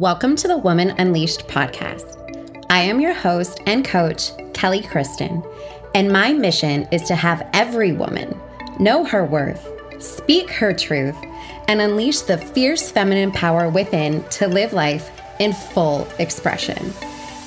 Welcome 0.00 0.34
to 0.36 0.48
the 0.48 0.58
Woman 0.58 0.90
Unleashed 0.98 1.46
podcast. 1.46 2.66
I 2.68 2.80
am 2.80 3.00
your 3.00 3.14
host 3.14 3.60
and 3.64 3.84
coach, 3.84 4.32
Kelly 4.52 4.80
Kristin, 4.80 5.48
and 5.94 6.10
my 6.10 6.32
mission 6.32 6.88
is 6.90 7.02
to 7.02 7.14
have 7.14 7.48
every 7.52 7.92
woman 7.92 8.36
know 8.80 9.04
her 9.04 9.24
worth, 9.24 9.64
speak 10.02 10.50
her 10.50 10.72
truth, 10.72 11.14
and 11.68 11.80
unleash 11.80 12.22
the 12.22 12.38
fierce 12.38 12.90
feminine 12.90 13.30
power 13.30 13.68
within 13.68 14.24
to 14.30 14.48
live 14.48 14.72
life 14.72 15.12
in 15.38 15.52
full 15.52 16.08
expression. 16.18 16.92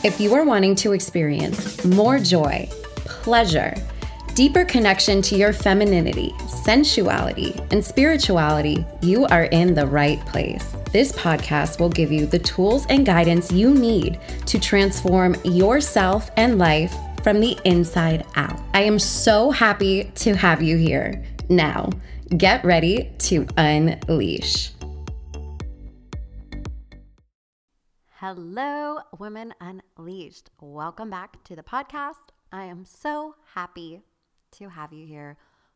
If 0.05 0.21
you 0.21 0.33
are 0.33 0.45
wanting 0.45 0.75
to 0.75 0.93
experience 0.93 1.83
more 1.83 2.17
joy, 2.17 2.69
pleasure, 3.03 3.75
deeper 4.35 4.63
connection 4.63 5.21
to 5.23 5.35
your 5.35 5.51
femininity, 5.51 6.31
sensuality, 6.47 7.59
and 7.71 7.83
spirituality, 7.83 8.85
you 9.01 9.25
are 9.25 9.43
in 9.43 9.73
the 9.73 9.85
right 9.85 10.25
place. 10.27 10.76
This 10.91 11.11
podcast 11.11 11.81
will 11.81 11.89
give 11.89 12.13
you 12.13 12.25
the 12.25 12.39
tools 12.39 12.85
and 12.89 13.05
guidance 13.05 13.51
you 13.51 13.73
need 13.73 14.21
to 14.45 14.57
transform 14.57 15.35
yourself 15.43 16.31
and 16.37 16.57
life 16.57 16.95
from 17.23 17.41
the 17.41 17.57
inside 17.65 18.25
out. 18.37 18.57
I 18.73 18.83
am 18.83 18.97
so 18.97 19.51
happy 19.51 20.05
to 20.15 20.33
have 20.33 20.63
you 20.63 20.77
here. 20.77 21.25
Now, 21.49 21.89
get 22.37 22.63
ready 22.63 23.11
to 23.19 23.45
unleash. 23.57 24.71
Hello, 28.19 28.99
Women 29.19 29.53
Unleashed. 29.59 30.51
Welcome 30.61 31.09
back 31.09 31.43
to 31.43 31.55
the 31.57 31.63
podcast. 31.63 32.31
I 32.53 32.63
am 32.63 32.85
so 32.85 33.35
happy 33.55 34.03
to 34.53 34.69
have 34.69 34.93
you 34.93 35.05
here 35.05 35.35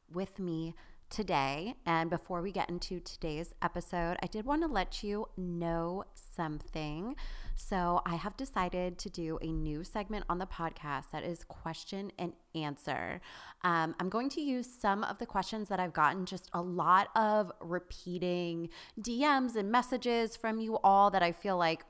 with 0.09 0.39
me 0.39 0.73
today. 1.11 1.75
And 1.85 2.09
before 2.09 2.41
we 2.41 2.51
get 2.51 2.69
into 2.69 2.99
today's 3.01 3.53
episode, 3.61 4.17
I 4.23 4.27
did 4.27 4.45
want 4.45 4.63
to 4.63 4.67
let 4.67 5.03
you 5.03 5.27
know 5.37 6.05
something. 6.15 7.15
So, 7.55 8.01
I 8.05 8.15
have 8.15 8.35
decided 8.37 8.97
to 8.99 9.09
do 9.09 9.37
a 9.41 9.47
new 9.47 9.83
segment 9.83 10.25
on 10.29 10.39
the 10.39 10.47
podcast 10.47 11.11
that 11.11 11.23
is 11.23 11.43
question 11.43 12.11
and 12.17 12.33
answer. 12.55 13.21
Um, 13.63 13.93
I'm 13.99 14.09
going 14.09 14.29
to 14.29 14.41
use 14.41 14.67
some 14.67 15.03
of 15.03 15.19
the 15.19 15.25
questions 15.25 15.67
that 15.69 15.79
I've 15.79 15.93
gotten, 15.93 16.25
just 16.25 16.49
a 16.53 16.61
lot 16.61 17.09
of 17.15 17.51
repeating 17.59 18.69
DMs 18.99 19.55
and 19.55 19.69
messages 19.71 20.35
from 20.35 20.59
you 20.59 20.79
all 20.83 21.11
that 21.11 21.21
I 21.21 21.33
feel 21.33 21.57
like 21.57 21.83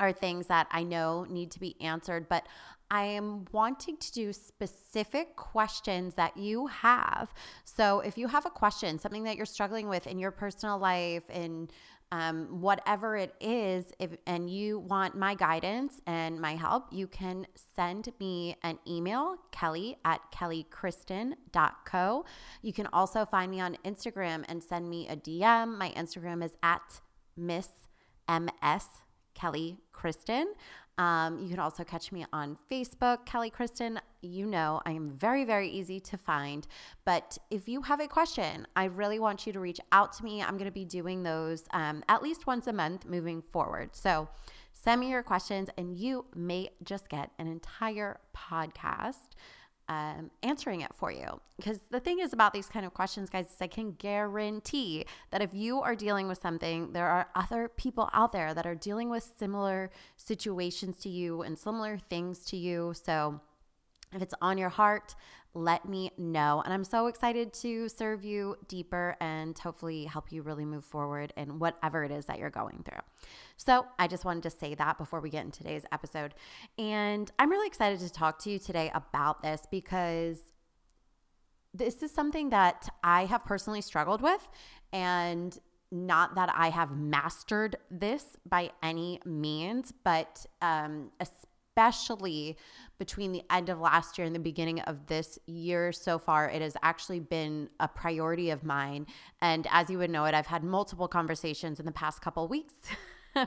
are 0.00 0.12
things 0.12 0.46
that 0.46 0.66
I 0.70 0.82
know 0.82 1.26
need 1.28 1.50
to 1.52 1.60
be 1.60 1.80
answered, 1.80 2.28
but 2.28 2.46
I 2.90 3.04
am 3.04 3.46
wanting 3.52 3.96
to 3.96 4.12
do 4.12 4.32
specific 4.32 5.36
questions 5.36 6.14
that 6.14 6.36
you 6.36 6.66
have. 6.68 7.32
So 7.64 8.00
if 8.00 8.18
you 8.18 8.28
have 8.28 8.46
a 8.46 8.50
question, 8.50 8.98
something 8.98 9.24
that 9.24 9.36
you're 9.36 9.46
struggling 9.46 9.88
with 9.88 10.06
in 10.06 10.18
your 10.18 10.30
personal 10.30 10.78
life, 10.78 11.24
and 11.30 11.72
um, 12.12 12.60
whatever 12.60 13.16
it 13.16 13.34
is, 13.40 13.86
if, 13.98 14.10
and 14.26 14.48
you 14.48 14.78
want 14.78 15.16
my 15.16 15.34
guidance 15.34 16.00
and 16.06 16.40
my 16.40 16.54
help, 16.54 16.92
you 16.92 17.08
can 17.08 17.46
send 17.74 18.08
me 18.20 18.54
an 18.62 18.78
email, 18.86 19.36
kelly 19.50 19.96
at 20.04 20.20
kellykristin.co. 20.32 22.24
You 22.62 22.72
can 22.72 22.86
also 22.92 23.24
find 23.24 23.50
me 23.50 23.60
on 23.60 23.76
Instagram 23.84 24.44
and 24.48 24.62
send 24.62 24.88
me 24.88 25.08
a 25.08 25.16
DM. 25.16 25.76
My 25.76 25.90
Instagram 25.96 26.44
is 26.44 26.56
at 26.62 27.00
Miss 27.36 27.68
MS 28.28 28.86
Kelly 29.34 29.78
Kristin. 29.94 30.46
Um, 30.96 31.40
you 31.40 31.48
can 31.48 31.58
also 31.58 31.82
catch 31.82 32.12
me 32.12 32.24
on 32.32 32.56
Facebook, 32.70 33.26
Kelly 33.26 33.50
Kristin. 33.50 33.98
You 34.22 34.46
know, 34.46 34.80
I 34.86 34.92
am 34.92 35.10
very, 35.10 35.44
very 35.44 35.68
easy 35.68 35.98
to 36.00 36.16
find. 36.16 36.66
But 37.04 37.36
if 37.50 37.68
you 37.68 37.82
have 37.82 38.00
a 38.00 38.06
question, 38.06 38.66
I 38.76 38.84
really 38.84 39.18
want 39.18 39.46
you 39.46 39.52
to 39.52 39.60
reach 39.60 39.80
out 39.90 40.12
to 40.14 40.24
me. 40.24 40.42
I'm 40.42 40.56
going 40.56 40.66
to 40.66 40.70
be 40.70 40.84
doing 40.84 41.22
those 41.22 41.64
um, 41.72 42.04
at 42.08 42.22
least 42.22 42.46
once 42.46 42.68
a 42.68 42.72
month 42.72 43.06
moving 43.06 43.42
forward. 43.52 43.90
So 43.96 44.28
send 44.72 45.00
me 45.00 45.10
your 45.10 45.22
questions, 45.22 45.68
and 45.76 45.96
you 45.96 46.26
may 46.34 46.70
just 46.84 47.08
get 47.08 47.30
an 47.38 47.48
entire 47.48 48.20
podcast 48.36 49.34
um, 49.88 50.30
answering 50.42 50.80
it 50.80 50.94
for 50.94 51.10
you. 51.10 51.40
Because 51.56 51.80
the 51.90 52.00
thing 52.00 52.20
is 52.20 52.32
about 52.32 52.52
these 52.52 52.66
kind 52.66 52.86
of 52.86 52.94
questions, 52.94 53.30
guys, 53.30 53.46
is 53.46 53.56
I 53.60 53.66
can 53.66 53.92
guarantee 53.92 55.06
that 55.30 55.42
if 55.42 55.50
you 55.52 55.80
are 55.80 55.94
dealing 55.94 56.28
with 56.28 56.40
something, 56.40 56.92
there 56.92 57.06
are 57.06 57.28
other 57.34 57.68
people 57.68 58.08
out 58.12 58.32
there 58.32 58.54
that 58.54 58.66
are 58.66 58.74
dealing 58.74 59.10
with 59.10 59.28
similar 59.38 59.90
situations 60.16 60.96
to 60.98 61.08
you 61.08 61.42
and 61.42 61.58
similar 61.58 61.98
things 61.98 62.44
to 62.46 62.56
you. 62.56 62.94
So 62.94 63.40
if 64.12 64.22
it's 64.22 64.34
on 64.40 64.58
your 64.58 64.70
heart, 64.70 65.14
let 65.54 65.88
me 65.88 66.10
know. 66.18 66.62
And 66.64 66.74
I'm 66.74 66.84
so 66.84 67.06
excited 67.06 67.52
to 67.54 67.88
serve 67.88 68.24
you 68.24 68.56
deeper 68.68 69.16
and 69.20 69.56
hopefully 69.56 70.04
help 70.04 70.32
you 70.32 70.42
really 70.42 70.64
move 70.64 70.84
forward 70.84 71.32
in 71.36 71.58
whatever 71.60 72.02
it 72.04 72.10
is 72.10 72.26
that 72.26 72.38
you're 72.38 72.50
going 72.50 72.84
through. 72.84 73.00
So 73.56 73.86
I 73.98 74.08
just 74.08 74.24
wanted 74.24 74.42
to 74.44 74.50
say 74.50 74.74
that 74.74 74.98
before 74.98 75.20
we 75.20 75.30
get 75.30 75.44
into 75.44 75.58
today's 75.58 75.84
episode. 75.92 76.34
And 76.76 77.30
I'm 77.38 77.50
really 77.50 77.68
excited 77.68 78.00
to 78.00 78.12
talk 78.12 78.40
to 78.40 78.50
you 78.50 78.58
today 78.58 78.90
about 78.94 79.42
this 79.42 79.66
because 79.70 80.40
this 81.72 82.02
is 82.02 82.10
something 82.10 82.50
that 82.50 82.88
I 83.02 83.24
have 83.26 83.44
personally 83.44 83.80
struggled 83.80 84.22
with. 84.22 84.46
And 84.92 85.56
not 85.92 86.34
that 86.34 86.52
I 86.52 86.70
have 86.70 86.96
mastered 86.96 87.76
this 87.90 88.36
by 88.44 88.70
any 88.82 89.20
means, 89.24 89.92
but 90.02 90.44
um, 90.60 91.12
especially 91.20 91.48
between 92.98 93.32
the 93.32 93.42
end 93.50 93.68
of 93.68 93.80
last 93.80 94.18
year 94.18 94.26
and 94.26 94.34
the 94.34 94.40
beginning 94.40 94.80
of 94.80 95.06
this 95.06 95.38
year 95.46 95.92
so 95.92 96.18
far, 96.18 96.48
it 96.48 96.62
has 96.62 96.76
actually 96.82 97.20
been 97.20 97.68
a 97.80 97.88
priority 97.88 98.50
of 98.50 98.64
mine. 98.64 99.06
And 99.40 99.66
as 99.70 99.90
you 99.90 99.98
would 99.98 100.10
know 100.10 100.24
it, 100.24 100.34
I've 100.34 100.46
had 100.46 100.62
multiple 100.62 101.08
conversations 101.08 101.80
in 101.80 101.86
the 101.86 101.92
past 101.92 102.22
couple 102.22 102.46
weeks. 102.48 102.74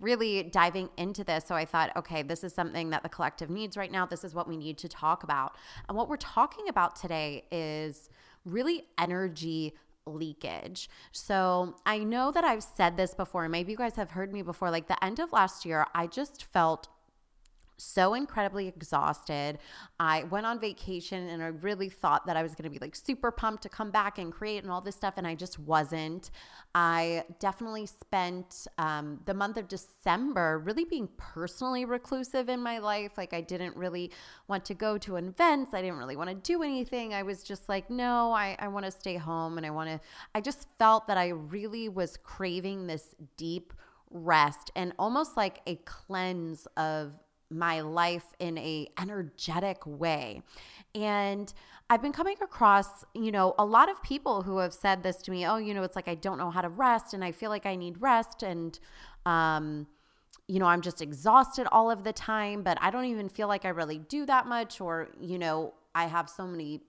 really 0.00 0.44
diving 0.44 0.88
into 0.96 1.22
this. 1.22 1.44
So 1.46 1.54
I 1.54 1.66
thought, 1.66 1.94
okay, 1.96 2.22
this 2.22 2.42
is 2.42 2.54
something 2.54 2.90
that 2.90 3.02
the 3.02 3.08
collective 3.08 3.50
needs 3.50 3.76
right 3.76 3.92
now. 3.92 4.06
This 4.06 4.24
is 4.24 4.34
what 4.34 4.48
we 4.48 4.56
need 4.56 4.78
to 4.78 4.88
talk 4.88 5.22
about. 5.22 5.56
And 5.88 5.96
what 5.96 6.08
we're 6.08 6.16
talking 6.16 6.68
about 6.68 6.96
today 6.96 7.44
is 7.50 8.08
really 8.44 8.84
energy 8.98 9.74
leakage. 10.06 10.88
So 11.12 11.76
I 11.84 11.98
know 11.98 12.30
that 12.30 12.44
I've 12.44 12.62
said 12.62 12.96
this 12.96 13.12
before. 13.14 13.48
Maybe 13.48 13.72
you 13.72 13.78
guys 13.78 13.96
have 13.96 14.12
heard 14.12 14.32
me 14.32 14.42
before. 14.42 14.70
Like 14.70 14.88
the 14.88 15.02
end 15.04 15.18
of 15.18 15.32
last 15.32 15.64
year, 15.64 15.86
I 15.94 16.06
just 16.06 16.44
felt 16.44 16.88
so 17.76 18.14
incredibly 18.14 18.68
exhausted. 18.68 19.58
I 20.00 20.24
went 20.24 20.46
on 20.46 20.60
vacation 20.60 21.28
and 21.28 21.42
I 21.42 21.48
really 21.48 21.88
thought 21.88 22.26
that 22.26 22.36
I 22.36 22.42
was 22.42 22.54
going 22.54 22.64
to 22.64 22.70
be 22.70 22.78
like 22.78 22.96
super 22.96 23.30
pumped 23.30 23.62
to 23.64 23.68
come 23.68 23.90
back 23.90 24.18
and 24.18 24.32
create 24.32 24.62
and 24.62 24.72
all 24.72 24.80
this 24.80 24.96
stuff, 24.96 25.14
and 25.16 25.26
I 25.26 25.34
just 25.34 25.58
wasn't. 25.58 26.30
I 26.74 27.24
definitely 27.38 27.86
spent 27.86 28.66
um, 28.78 29.20
the 29.24 29.34
month 29.34 29.56
of 29.56 29.68
December 29.68 30.58
really 30.58 30.84
being 30.84 31.08
personally 31.16 31.84
reclusive 31.84 32.48
in 32.48 32.60
my 32.60 32.78
life. 32.78 33.12
Like, 33.16 33.32
I 33.32 33.40
didn't 33.40 33.76
really 33.76 34.10
want 34.48 34.64
to 34.66 34.74
go 34.74 34.98
to 34.98 35.16
events, 35.16 35.74
I 35.74 35.82
didn't 35.82 35.98
really 35.98 36.16
want 36.16 36.30
to 36.30 36.36
do 36.36 36.62
anything. 36.62 37.14
I 37.14 37.22
was 37.22 37.42
just 37.42 37.68
like, 37.68 37.90
no, 37.90 38.32
I, 38.32 38.56
I 38.58 38.68
want 38.68 38.84
to 38.86 38.90
stay 38.90 39.16
home 39.16 39.56
and 39.56 39.66
I 39.66 39.70
want 39.70 39.90
to, 39.90 40.00
I 40.34 40.40
just 40.40 40.66
felt 40.78 41.06
that 41.08 41.16
I 41.16 41.28
really 41.28 41.88
was 41.88 42.16
craving 42.16 42.86
this 42.86 43.14
deep 43.36 43.72
rest 44.10 44.70
and 44.76 44.92
almost 44.98 45.36
like 45.36 45.60
a 45.66 45.76
cleanse 45.84 46.66
of 46.76 47.12
my 47.50 47.80
life 47.80 48.24
in 48.38 48.58
a 48.58 48.88
energetic 49.00 49.86
way. 49.86 50.42
And 50.94 51.52
I've 51.88 52.02
been 52.02 52.12
coming 52.12 52.36
across, 52.42 53.04
you 53.14 53.30
know, 53.30 53.54
a 53.58 53.64
lot 53.64 53.88
of 53.88 54.02
people 54.02 54.42
who 54.42 54.58
have 54.58 54.74
said 54.74 55.02
this 55.02 55.18
to 55.18 55.30
me, 55.30 55.46
oh, 55.46 55.56
you 55.56 55.72
know, 55.72 55.82
it's 55.82 55.94
like 55.94 56.08
I 56.08 56.16
don't 56.16 56.38
know 56.38 56.50
how 56.50 56.60
to 56.60 56.68
rest 56.68 57.14
and 57.14 57.24
I 57.24 57.32
feel 57.32 57.50
like 57.50 57.66
I 57.66 57.76
need 57.76 58.00
rest 58.00 58.42
and 58.42 58.78
um 59.24 59.86
you 60.48 60.60
know, 60.60 60.66
I'm 60.66 60.80
just 60.80 61.02
exhausted 61.02 61.66
all 61.72 61.90
of 61.90 62.04
the 62.04 62.12
time, 62.12 62.62
but 62.62 62.78
I 62.80 62.90
don't 62.92 63.06
even 63.06 63.28
feel 63.28 63.48
like 63.48 63.64
I 63.64 63.70
really 63.70 63.98
do 63.98 64.24
that 64.26 64.46
much 64.46 64.80
or, 64.80 65.08
you 65.20 65.38
know, 65.38 65.74
I 65.92 66.06
have 66.06 66.30
so 66.30 66.46
many 66.46 66.82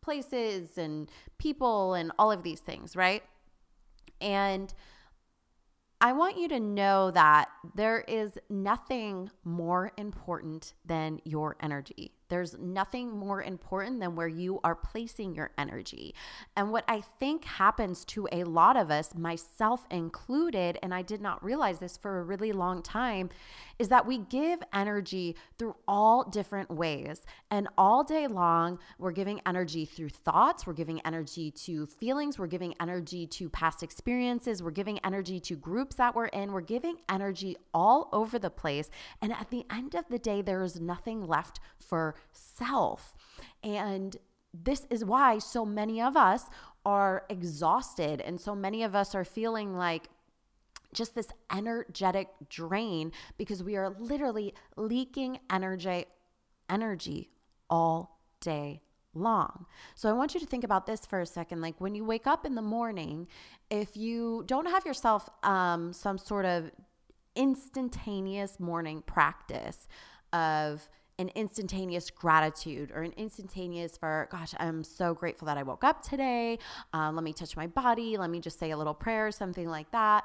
places 0.00 0.78
and 0.78 1.08
people 1.38 1.94
and 1.94 2.10
all 2.18 2.32
of 2.32 2.42
these 2.42 2.58
things, 2.58 2.96
right? 2.96 3.22
And 4.20 4.72
I 6.04 6.12
want 6.12 6.36
you 6.36 6.48
to 6.48 6.60
know 6.60 7.10
that 7.12 7.48
there 7.74 8.00
is 8.02 8.32
nothing 8.50 9.30
more 9.42 9.90
important 9.96 10.74
than 10.84 11.22
your 11.24 11.56
energy. 11.62 12.12
There's 12.28 12.56
nothing 12.58 13.10
more 13.10 13.42
important 13.42 14.00
than 14.00 14.16
where 14.16 14.28
you 14.28 14.60
are 14.64 14.74
placing 14.74 15.34
your 15.34 15.50
energy. 15.58 16.14
And 16.56 16.72
what 16.72 16.84
I 16.88 17.02
think 17.20 17.44
happens 17.44 18.04
to 18.06 18.28
a 18.32 18.44
lot 18.44 18.76
of 18.76 18.90
us, 18.90 19.14
myself 19.14 19.86
included, 19.90 20.78
and 20.82 20.94
I 20.94 21.02
did 21.02 21.20
not 21.20 21.44
realize 21.44 21.78
this 21.78 21.96
for 21.96 22.18
a 22.18 22.22
really 22.22 22.52
long 22.52 22.82
time, 22.82 23.30
is 23.78 23.88
that 23.88 24.06
we 24.06 24.18
give 24.18 24.60
energy 24.72 25.36
through 25.58 25.74
all 25.88 26.24
different 26.24 26.70
ways. 26.70 27.22
And 27.50 27.68
all 27.76 28.04
day 28.04 28.26
long, 28.26 28.78
we're 28.98 29.12
giving 29.12 29.40
energy 29.46 29.84
through 29.84 30.10
thoughts, 30.10 30.66
we're 30.66 30.72
giving 30.72 31.00
energy 31.04 31.50
to 31.50 31.86
feelings, 31.86 32.38
we're 32.38 32.46
giving 32.46 32.74
energy 32.80 33.26
to 33.26 33.48
past 33.48 33.82
experiences, 33.82 34.62
we're 34.62 34.70
giving 34.70 34.98
energy 35.04 35.40
to 35.40 35.56
groups 35.56 35.96
that 35.96 36.14
we're 36.14 36.26
in, 36.26 36.52
we're 36.52 36.60
giving 36.60 36.98
energy 37.08 37.56
all 37.72 38.08
over 38.12 38.38
the 38.38 38.50
place. 38.50 38.90
And 39.20 39.32
at 39.32 39.50
the 39.50 39.64
end 39.70 39.94
of 39.94 40.04
the 40.08 40.18
day, 40.18 40.40
there 40.42 40.62
is 40.62 40.80
nothing 40.80 41.26
left 41.26 41.60
for 41.78 42.13
self. 42.32 43.14
And 43.62 44.16
this 44.52 44.86
is 44.90 45.04
why 45.04 45.38
so 45.38 45.64
many 45.64 46.00
of 46.00 46.16
us 46.16 46.44
are 46.86 47.24
exhausted 47.28 48.20
and 48.20 48.40
so 48.40 48.54
many 48.54 48.82
of 48.82 48.94
us 48.94 49.14
are 49.14 49.24
feeling 49.24 49.76
like 49.76 50.08
just 50.92 51.14
this 51.14 51.28
energetic 51.52 52.28
drain 52.48 53.10
because 53.36 53.62
we 53.62 53.76
are 53.76 53.96
literally 53.98 54.54
leaking 54.76 55.38
energy 55.50 56.04
energy 56.70 57.30
all 57.68 58.20
day 58.40 58.80
long. 59.14 59.66
So 59.94 60.08
I 60.08 60.12
want 60.12 60.34
you 60.34 60.40
to 60.40 60.46
think 60.46 60.64
about 60.64 60.86
this 60.86 61.04
for 61.06 61.20
a 61.20 61.26
second. 61.26 61.60
Like 61.60 61.80
when 61.80 61.94
you 61.94 62.04
wake 62.04 62.26
up 62.26 62.46
in 62.46 62.54
the 62.54 62.62
morning, 62.62 63.28
if 63.70 63.96
you 63.96 64.44
don't 64.46 64.66
have 64.66 64.86
yourself 64.86 65.28
um, 65.42 65.92
some 65.92 66.18
sort 66.18 66.44
of 66.44 66.70
instantaneous 67.36 68.60
morning 68.60 69.02
practice 69.02 69.88
of 70.32 70.88
an 71.18 71.30
instantaneous 71.34 72.10
gratitude 72.10 72.90
or 72.92 73.02
an 73.02 73.12
instantaneous 73.16 73.96
for 73.96 74.28
gosh 74.30 74.52
i'm 74.58 74.82
so 74.82 75.14
grateful 75.14 75.46
that 75.46 75.56
i 75.56 75.62
woke 75.62 75.84
up 75.84 76.02
today. 76.02 76.58
Um, 76.92 77.14
let 77.14 77.24
me 77.24 77.32
touch 77.32 77.56
my 77.56 77.66
body. 77.66 78.16
Let 78.16 78.30
me 78.30 78.40
just 78.40 78.58
say 78.58 78.70
a 78.70 78.76
little 78.76 78.94
prayer 78.94 79.30
something 79.30 79.68
like 79.68 79.90
that 79.92 80.24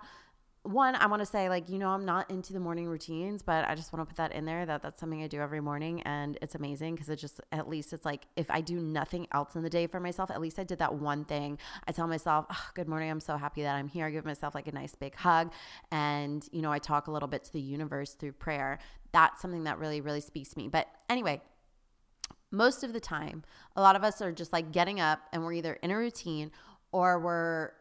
one, 0.63 0.95
I 0.95 1.07
want 1.07 1.21
to 1.21 1.25
say, 1.25 1.47
like, 1.47 1.69
you 1.69 1.79
know, 1.79 1.89
I'm 1.89 2.05
not 2.05 2.29
into 2.29 2.51
the 2.51 2.59
morning 2.59 2.85
routines, 2.87 3.41
but 3.41 3.67
I 3.67 3.75
just 3.75 3.93
want 3.93 4.01
to 4.01 4.13
put 4.13 4.17
that 4.17 4.33
in 4.33 4.43
there 4.45 4.65
that 4.65 4.81
that's 4.81 4.99
something 4.99 5.23
I 5.23 5.27
do 5.27 5.39
every 5.39 5.61
morning. 5.61 6.01
And 6.01 6.37
it's 6.41 6.53
amazing 6.53 6.95
because 6.95 7.09
it 7.09 7.15
just, 7.15 7.39
at 7.51 7.69
least 7.69 7.93
it's 7.93 8.03
like, 8.03 8.27
if 8.35 8.51
I 8.51 8.59
do 8.59 8.77
nothing 8.77 9.27
else 9.31 9.55
in 9.55 9.63
the 9.63 9.69
day 9.69 9.87
for 9.87 9.99
myself, 9.99 10.29
at 10.29 10.41
least 10.41 10.59
I 10.59 10.65
did 10.65 10.79
that 10.79 10.95
one 10.95 11.23
thing. 11.23 11.57
I 11.87 11.93
tell 11.93 12.07
myself, 12.07 12.45
oh, 12.51 12.65
good 12.73 12.89
morning. 12.89 13.09
I'm 13.09 13.21
so 13.21 13.37
happy 13.37 13.61
that 13.63 13.75
I'm 13.75 13.87
here. 13.87 14.05
I 14.05 14.11
give 14.11 14.25
myself 14.25 14.53
like 14.53 14.67
a 14.67 14.73
nice 14.73 14.95
big 14.95 15.15
hug. 15.15 15.53
And, 15.91 16.45
you 16.51 16.61
know, 16.61 16.71
I 16.71 16.79
talk 16.79 17.07
a 17.07 17.11
little 17.11 17.29
bit 17.29 17.45
to 17.45 17.53
the 17.53 17.61
universe 17.61 18.13
through 18.13 18.33
prayer. 18.33 18.79
That's 19.13 19.41
something 19.41 19.63
that 19.63 19.79
really, 19.79 20.01
really 20.01 20.21
speaks 20.21 20.49
to 20.49 20.57
me. 20.57 20.67
But 20.67 20.87
anyway, 21.09 21.41
most 22.51 22.83
of 22.83 22.91
the 22.91 22.99
time, 22.99 23.43
a 23.75 23.81
lot 23.81 23.95
of 23.95 24.03
us 24.03 24.21
are 24.21 24.31
just 24.31 24.51
like 24.51 24.71
getting 24.71 24.99
up 24.99 25.21
and 25.31 25.43
we're 25.43 25.53
either 25.53 25.73
in 25.75 25.91
a 25.91 25.97
routine 25.97 26.51
or 26.91 27.19
we're 27.19 27.71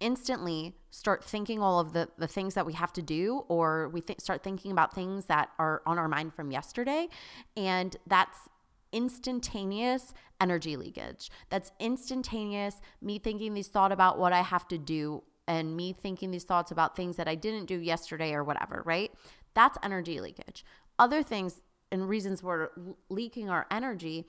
instantly 0.00 0.74
start 0.90 1.24
thinking 1.24 1.60
all 1.60 1.80
of 1.80 1.92
the, 1.92 2.08
the 2.18 2.26
things 2.26 2.54
that 2.54 2.66
we 2.66 2.72
have 2.72 2.92
to 2.94 3.02
do, 3.02 3.44
or 3.48 3.88
we 3.88 4.00
th- 4.00 4.20
start 4.20 4.42
thinking 4.42 4.70
about 4.70 4.94
things 4.94 5.26
that 5.26 5.50
are 5.58 5.82
on 5.86 5.98
our 5.98 6.08
mind 6.08 6.34
from 6.34 6.50
yesterday. 6.50 7.08
And 7.56 7.96
that's 8.06 8.38
instantaneous 8.92 10.14
energy 10.40 10.76
leakage. 10.76 11.30
That's 11.50 11.72
instantaneous 11.80 12.80
me 13.02 13.18
thinking 13.18 13.54
these 13.54 13.68
thought 13.68 13.92
about 13.92 14.18
what 14.18 14.32
I 14.32 14.42
have 14.42 14.68
to 14.68 14.78
do 14.78 15.24
and 15.46 15.76
me 15.76 15.92
thinking 15.92 16.30
these 16.30 16.44
thoughts 16.44 16.70
about 16.70 16.96
things 16.96 17.16
that 17.16 17.28
I 17.28 17.34
didn't 17.34 17.66
do 17.66 17.78
yesterday 17.78 18.32
or 18.32 18.44
whatever, 18.44 18.82
right? 18.84 19.12
That's 19.54 19.76
energy 19.82 20.20
leakage. 20.20 20.64
Other 20.98 21.22
things 21.22 21.60
and 21.90 22.08
reasons 22.08 22.42
we're 22.42 22.70
leaking 23.08 23.50
our 23.50 23.66
energy 23.70 24.26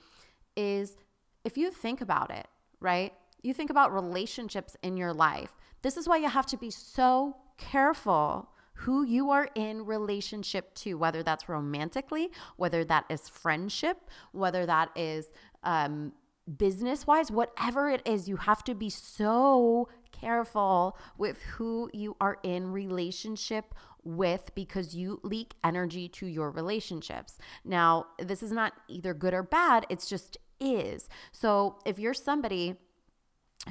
is 0.56 0.96
if 1.44 1.56
you 1.56 1.70
think 1.70 2.00
about 2.00 2.30
it, 2.30 2.46
right? 2.80 3.12
You 3.46 3.54
think 3.54 3.70
about 3.70 3.94
relationships 3.94 4.76
in 4.82 4.96
your 4.96 5.12
life. 5.12 5.52
This 5.82 5.96
is 5.96 6.08
why 6.08 6.16
you 6.16 6.28
have 6.28 6.46
to 6.46 6.56
be 6.56 6.68
so 6.68 7.36
careful 7.56 8.50
who 8.80 9.04
you 9.04 9.30
are 9.30 9.48
in 9.54 9.86
relationship 9.86 10.74
to, 10.74 10.94
whether 10.94 11.22
that's 11.22 11.48
romantically, 11.48 12.30
whether 12.56 12.84
that 12.84 13.04
is 13.08 13.28
friendship, 13.28 13.98
whether 14.32 14.66
that 14.66 14.90
is 14.96 15.26
um, 15.62 16.12
business 16.58 17.06
wise, 17.06 17.30
whatever 17.30 17.88
it 17.88 18.02
is, 18.04 18.28
you 18.28 18.34
have 18.34 18.64
to 18.64 18.74
be 18.74 18.90
so 18.90 19.88
careful 20.10 20.98
with 21.16 21.40
who 21.42 21.88
you 21.94 22.16
are 22.20 22.38
in 22.42 22.72
relationship 22.72 23.76
with 24.02 24.52
because 24.56 24.96
you 24.96 25.20
leak 25.22 25.54
energy 25.62 26.08
to 26.08 26.26
your 26.26 26.50
relationships. 26.50 27.38
Now, 27.64 28.06
this 28.18 28.42
is 28.42 28.50
not 28.50 28.72
either 28.88 29.14
good 29.14 29.34
or 29.34 29.44
bad, 29.44 29.86
it's 29.88 30.08
just 30.08 30.36
is. 30.58 31.08
So 31.32 31.78
if 31.84 31.98
you're 31.98 32.14
somebody 32.14 32.76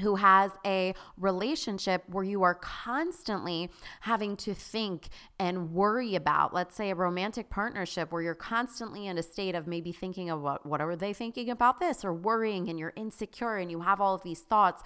who 0.01 0.15
has 0.15 0.51
a 0.65 0.93
relationship 1.17 2.03
where 2.07 2.23
you 2.23 2.43
are 2.43 2.55
constantly 2.55 3.69
having 4.01 4.35
to 4.35 4.53
think 4.53 5.07
and 5.39 5.71
worry 5.71 6.15
about 6.15 6.53
let's 6.53 6.75
say 6.75 6.89
a 6.89 6.95
romantic 6.95 7.49
partnership 7.49 8.11
where 8.11 8.21
you're 8.21 8.35
constantly 8.35 9.07
in 9.07 9.17
a 9.17 9.23
state 9.23 9.55
of 9.55 9.67
maybe 9.67 9.91
thinking 9.91 10.29
of 10.29 10.41
what 10.41 10.65
what 10.65 10.81
are 10.81 10.95
they 10.95 11.13
thinking 11.13 11.49
about 11.49 11.79
this? 11.79 12.03
Or 12.03 12.13
worrying 12.13 12.69
and 12.69 12.77
you're 12.77 12.93
insecure 12.95 13.57
and 13.57 13.71
you 13.71 13.81
have 13.81 14.01
all 14.01 14.15
of 14.15 14.23
these 14.23 14.41
thoughts. 14.41 14.83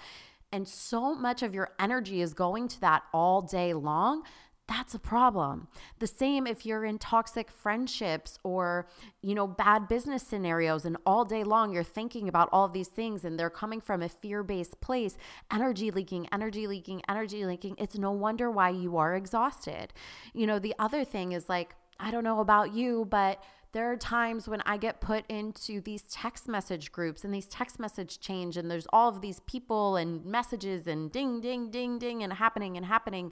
And 0.51 0.67
so 0.67 1.13
much 1.13 1.43
of 1.43 1.53
your 1.53 1.69
energy 1.79 2.21
is 2.21 2.33
going 2.33 2.67
to 2.69 2.81
that 2.81 3.03
all 3.13 3.41
day 3.41 3.73
long 3.73 4.23
that's 4.69 4.93
a 4.93 4.99
problem. 4.99 5.67
The 5.97 6.05
same 6.05 6.45
if 6.45 6.63
you're 6.63 6.85
in 6.85 6.99
toxic 6.99 7.49
friendships 7.49 8.37
or, 8.43 8.87
you 9.23 9.33
know, 9.33 9.47
bad 9.47 9.87
business 9.87 10.21
scenarios 10.21 10.85
and 10.85 10.95
all 11.07 11.25
day 11.25 11.43
long 11.43 11.73
you're 11.73 11.83
thinking 11.83 12.29
about 12.29 12.49
all 12.51 12.69
these 12.69 12.87
things 12.87 13.25
and 13.25 13.39
they're 13.39 13.49
coming 13.49 13.81
from 13.81 14.03
a 14.03 14.07
fear-based 14.07 14.79
place, 14.79 15.17
energy 15.51 15.89
leaking, 15.89 16.27
energy 16.31 16.67
leaking, 16.67 17.01
energy 17.09 17.45
leaking. 17.45 17.75
It's 17.79 17.97
no 17.97 18.11
wonder 18.11 18.51
why 18.51 18.69
you 18.69 18.95
are 18.97 19.15
exhausted. 19.15 19.91
You 20.33 20.45
know, 20.45 20.59
the 20.59 20.75
other 20.77 21.03
thing 21.03 21.31
is 21.31 21.49
like 21.49 21.75
I 21.99 22.11
don't 22.11 22.23
know 22.23 22.39
about 22.39 22.73
you, 22.73 23.05
but 23.09 23.43
there 23.71 23.91
are 23.91 23.97
times 23.97 24.47
when 24.47 24.61
I 24.65 24.77
get 24.77 25.01
put 25.01 25.25
into 25.29 25.81
these 25.81 26.03
text 26.03 26.47
message 26.47 26.91
groups 26.91 27.23
and 27.23 27.33
these 27.33 27.47
text 27.47 27.79
message 27.79 28.19
change 28.19 28.55
and 28.55 28.69
there's 28.69 28.87
all 28.93 29.09
of 29.09 29.21
these 29.21 29.39
people 29.41 29.95
and 29.95 30.23
messages 30.25 30.85
and 30.85 31.11
ding 31.11 31.41
ding 31.41 31.71
ding 31.71 31.97
ding 31.97 32.23
and 32.23 32.33
happening 32.33 32.77
and 32.77 32.85
happening 32.85 33.31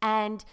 and 0.00 0.44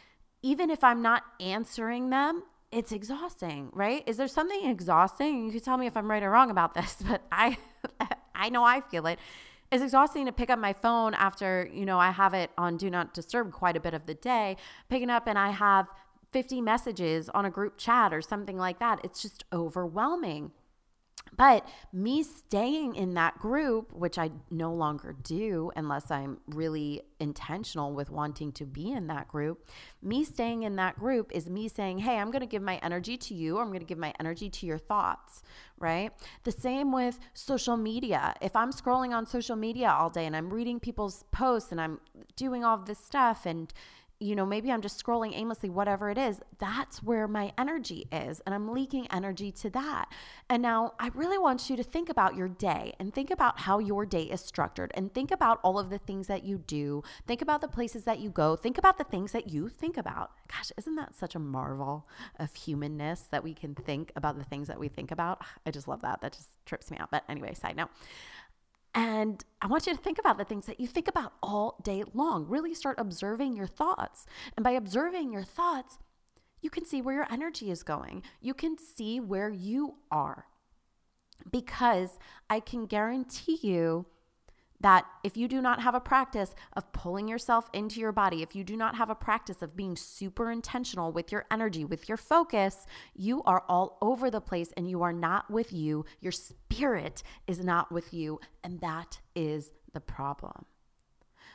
even 0.46 0.70
if 0.70 0.84
I'm 0.84 1.02
not 1.02 1.24
answering 1.40 2.12
them, 2.12 2.44
it's 2.72 2.92
exhausting, 2.92 3.72
right? 3.74 4.04
Is 4.06 4.18
there 4.18 4.28
something 4.28 4.70
exhausting? 4.70 5.44
You 5.44 5.52
can 5.52 5.60
tell 5.60 5.76
me 5.76 5.88
if 5.88 5.98
I'm 5.98 6.10
right 6.10 6.22
or 6.22 6.30
wrong 6.30 6.52
about 6.52 6.76
this, 6.76 6.98
but 7.08 7.24
I 7.32 7.58
I 8.36 8.50
know 8.50 8.64
I 8.64 8.82
feel 8.82 9.08
it. 9.08 9.18
It's 9.72 9.82
exhausting 9.82 10.28
to 10.28 10.32
pick 10.32 10.52
up 10.52 10.60
my 10.60 10.74
phone 10.74 11.16
after, 11.16 11.68
you 11.74 11.84
know, 11.84 11.98
I 11.98 12.12
have 12.12 12.36
it 12.36 12.52
on 12.60 12.78
do 12.78 12.92
not 12.92 13.16
disturb 13.16 13.52
quite 13.52 13.76
a 13.76 13.80
bit 13.80 13.96
of 13.96 14.06
the 14.06 14.14
day, 14.14 14.58
picking 14.88 15.10
up 15.10 15.26
and 15.26 15.40
I 15.40 15.50
have 15.50 15.88
50 16.32 16.62
messages 16.62 17.28
on 17.30 17.46
a 17.46 17.50
group 17.50 17.80
chat 17.80 18.14
or 18.14 18.22
something 18.22 18.58
like 18.58 18.78
that. 18.78 19.00
It's 19.04 19.24
just 19.24 19.46
overwhelming. 19.52 20.52
But 21.36 21.68
me 21.92 22.24
staying 22.24 22.96
in 22.96 23.14
that 23.16 23.38
group, 23.40 23.92
which 23.94 24.18
I 24.18 24.32
no 24.50 24.74
longer 24.74 25.16
do 25.24 25.72
unless 25.76 26.12
I'm 26.12 26.40
really 26.48 27.02
intentional 27.20 27.94
with 27.94 28.10
wanting 28.10 28.52
to 28.54 28.66
be 28.66 28.92
in 28.92 29.08
that 29.08 29.28
group, 29.28 29.68
me 30.02 30.24
staying 30.24 30.64
in 30.64 30.76
that 30.78 30.98
group 30.98 31.32
is 31.34 31.50
me 31.50 31.68
saying, 31.68 32.00
Hey, 32.00 32.18
I'm 32.18 32.32
going 32.32 32.42
to 32.42 32.48
give 32.48 32.62
my 32.62 32.78
energy 32.78 33.18
to 33.18 33.34
you. 33.34 33.60
I'm 33.60 33.68
going 33.68 33.80
to 33.80 33.86
give 33.86 33.98
my 33.98 34.14
energy 34.20 34.50
to 34.50 34.66
your 34.66 34.78
thoughts, 34.78 35.42
right? 35.80 36.12
The 36.44 36.52
same 36.52 36.92
with 36.92 37.20
social 37.34 37.78
media. 37.78 38.36
If 38.42 38.56
I'm 38.56 38.72
scrolling 38.72 39.12
on 39.12 39.26
social 39.26 39.56
media 39.56 39.90
all 39.90 40.10
day 40.10 40.26
and 40.26 40.36
I'm 40.36 40.50
reading 40.50 40.80
people's 40.80 41.24
posts 41.32 41.72
and 41.72 41.82
I'm 41.82 42.00
doing 42.36 42.64
all 42.64 42.78
this 42.78 43.00
stuff 43.00 43.46
and 43.46 43.74
you 44.20 44.36
know, 44.36 44.46
maybe 44.46 44.72
I'm 44.72 44.82
just 44.82 45.04
scrolling 45.04 45.36
aimlessly, 45.36 45.70
whatever 45.70 46.10
it 46.10 46.18
is, 46.18 46.40
that's 46.58 47.04
where 47.04 47.28
my 47.28 47.52
energy 47.58 48.08
is. 48.12 48.42
And 48.46 48.56
I'm 48.56 48.72
leaking 48.72 49.08
energy 49.08 49.52
to 49.54 49.70
that. 49.72 50.06
And 50.50 50.62
now 50.62 50.94
I 51.00 51.10
really 51.14 51.38
want 51.38 51.70
you 51.70 51.76
to 51.76 51.84
think 51.84 52.10
about 52.10 52.36
your 52.36 52.48
day 52.48 52.94
and 53.00 53.14
think 53.14 53.30
about 53.30 53.62
how 53.62 53.80
your 53.80 54.06
day 54.06 54.24
is 54.24 54.42
structured 54.42 54.92
and 54.96 55.14
think 55.14 55.32
about 55.32 55.60
all 55.64 55.78
of 55.78 55.90
the 55.90 55.98
things 55.98 56.28
that 56.28 56.44
you 56.44 56.60
do. 56.60 57.04
Think 57.28 57.42
about 57.42 57.62
the 57.62 57.68
places 57.68 58.06
that 58.06 58.20
you 58.20 58.30
go. 58.30 58.56
Think 58.56 58.78
about 58.78 58.98
the 58.98 59.04
things 59.04 59.34
that 59.34 59.50
you 59.50 59.68
think 59.68 59.98
about. 59.98 60.32
Gosh, 60.48 60.72
isn't 60.78 60.96
that 60.96 61.16
such 61.16 61.36
a 61.36 61.40
marvel 61.40 62.08
of 62.40 62.54
humanness 62.56 63.22
that 63.32 63.44
we 63.44 63.54
can 63.54 63.76
think 63.76 64.12
about 64.16 64.38
the 64.38 64.46
things 64.46 64.68
that 64.70 64.80
we 64.80 64.88
think 64.88 65.12
about? 65.12 65.42
I 65.66 65.72
just 65.72 65.88
love 65.88 66.02
that. 66.02 66.22
That 66.22 66.34
just 66.34 66.50
trips 66.66 66.90
me 66.90 66.98
out. 66.98 67.12
But 67.12 67.24
anyway, 67.28 67.54
side 67.54 67.76
note. 67.76 67.90
And 68.96 69.44
I 69.62 69.68
want 69.68 69.86
you 69.86 69.94
to 69.94 70.02
think 70.02 70.20
about 70.20 70.38
the 70.38 70.46
things 70.46 70.66
that 70.68 70.80
you 70.80 70.88
think 70.88 71.10
about 71.10 71.34
all 71.44 71.78
day 71.84 72.04
long. 72.14 72.48
Really 72.48 72.74
start 72.74 72.96
observing 72.98 73.58
your 73.58 73.68
thoughts. 73.68 74.26
And 74.56 74.64
by 74.64 74.72
observing 74.72 75.34
your 75.34 75.44
thoughts, 75.44 76.00
you 76.62 76.70
can 76.70 76.86
see 76.86 77.02
where 77.02 77.16
your 77.16 77.28
energy 77.30 77.70
is 77.70 77.84
going. 77.84 78.24
You 78.40 78.54
can 78.54 78.78
see 78.78 79.20
where 79.20 79.50
you 79.50 79.96
are. 80.10 80.46
Because 81.52 82.18
I 82.50 82.62
can 82.62 82.86
guarantee 82.86 83.60
you 83.62 84.06
that 84.82 85.06
if 85.24 85.38
you 85.38 85.48
do 85.48 85.62
not 85.62 85.82
have 85.82 85.96
a 85.96 86.00
practice 86.00 86.54
of 86.74 86.92
pulling 86.92 87.28
yourself 87.28 87.70
into 87.74 88.00
your 88.00 88.12
body, 88.12 88.42
if 88.42 88.56
you 88.56 88.64
do 88.64 88.76
not 88.76 88.96
have 88.96 89.10
a 89.10 89.16
practice 89.16 89.62
of 89.62 89.76
being 89.76 89.96
super 89.96 90.52
intentional 90.52 91.12
with 91.12 91.32
your 91.32 91.46
energy, 91.50 91.86
with 91.86 92.10
your 92.10 92.18
focus, 92.18 92.86
you 93.16 93.42
are 93.44 93.64
all 93.68 93.98
over 94.02 94.30
the 94.30 94.42
place 94.42 94.72
and 94.76 94.90
you 94.90 95.02
are 95.02 95.14
not 95.14 95.50
with 95.50 95.72
you. 95.72 96.06
Your 96.20 96.32
spirit 96.32 97.24
is 97.48 97.64
not 97.64 97.92
with 97.92 98.14
you. 98.14 98.40
And 98.64 98.80
that 98.82 99.20
is 99.36 99.72
the 99.94 100.02
problem. 100.02 100.66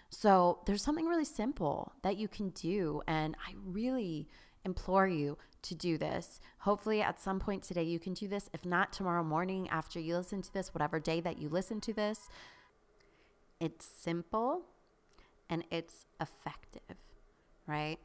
So 0.09 0.61
there's 0.67 0.83
something 0.83 1.07
really 1.07 1.25
simple 1.25 1.93
that 2.03 2.17
you 2.17 2.27
can 2.27 2.50
do. 2.50 3.03
And 3.07 3.37
I 3.47 3.55
really 3.65 4.29
implore 4.65 5.07
you 5.07 5.39
to 5.62 5.75
do 5.75 5.99
this. 5.99 6.41
Hopefully, 6.59 7.00
at 7.00 7.21
some 7.21 7.39
point 7.39 7.62
today, 7.62 7.83
you 7.83 7.99
can 7.99 8.15
do 8.15 8.27
this. 8.29 8.50
If 8.53 8.65
not, 8.65 8.93
tomorrow 8.93 9.23
morning 9.23 9.69
after 9.69 10.00
you 10.00 10.17
listen 10.17 10.43
to 10.43 10.53
this, 10.53 10.75
whatever 10.75 10.99
day 10.99 11.21
that 11.21 11.39
you 11.39 11.49
listen 11.49 11.81
to 11.83 11.93
this 11.93 12.29
it's 13.61 13.87
simple 13.87 14.62
and 15.49 15.64
it's 15.71 16.07
effective, 16.21 16.97
right? 17.67 17.99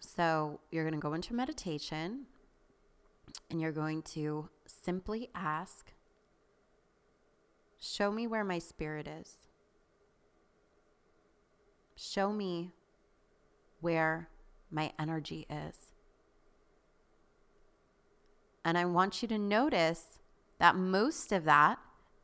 So 0.00 0.60
you're 0.70 0.84
going 0.84 0.94
to 0.94 1.00
go 1.00 1.14
into 1.14 1.34
meditation 1.34 2.26
and 3.50 3.60
you're 3.60 3.72
going 3.72 4.02
to 4.02 4.48
simply 4.66 5.30
ask, 5.34 5.92
Show 7.80 8.10
me 8.10 8.26
where 8.26 8.42
my 8.42 8.58
spirit 8.58 9.06
is. 9.06 9.36
Show 11.94 12.32
me 12.32 12.72
where 13.80 14.28
my 14.68 14.92
energy 14.98 15.46
is. 15.48 15.92
And 18.64 18.76
I 18.76 18.84
want 18.84 19.22
you 19.22 19.28
to 19.28 19.38
notice 19.38 20.18
that 20.58 20.74
most 20.74 21.30
of 21.30 21.44
that 21.44 21.78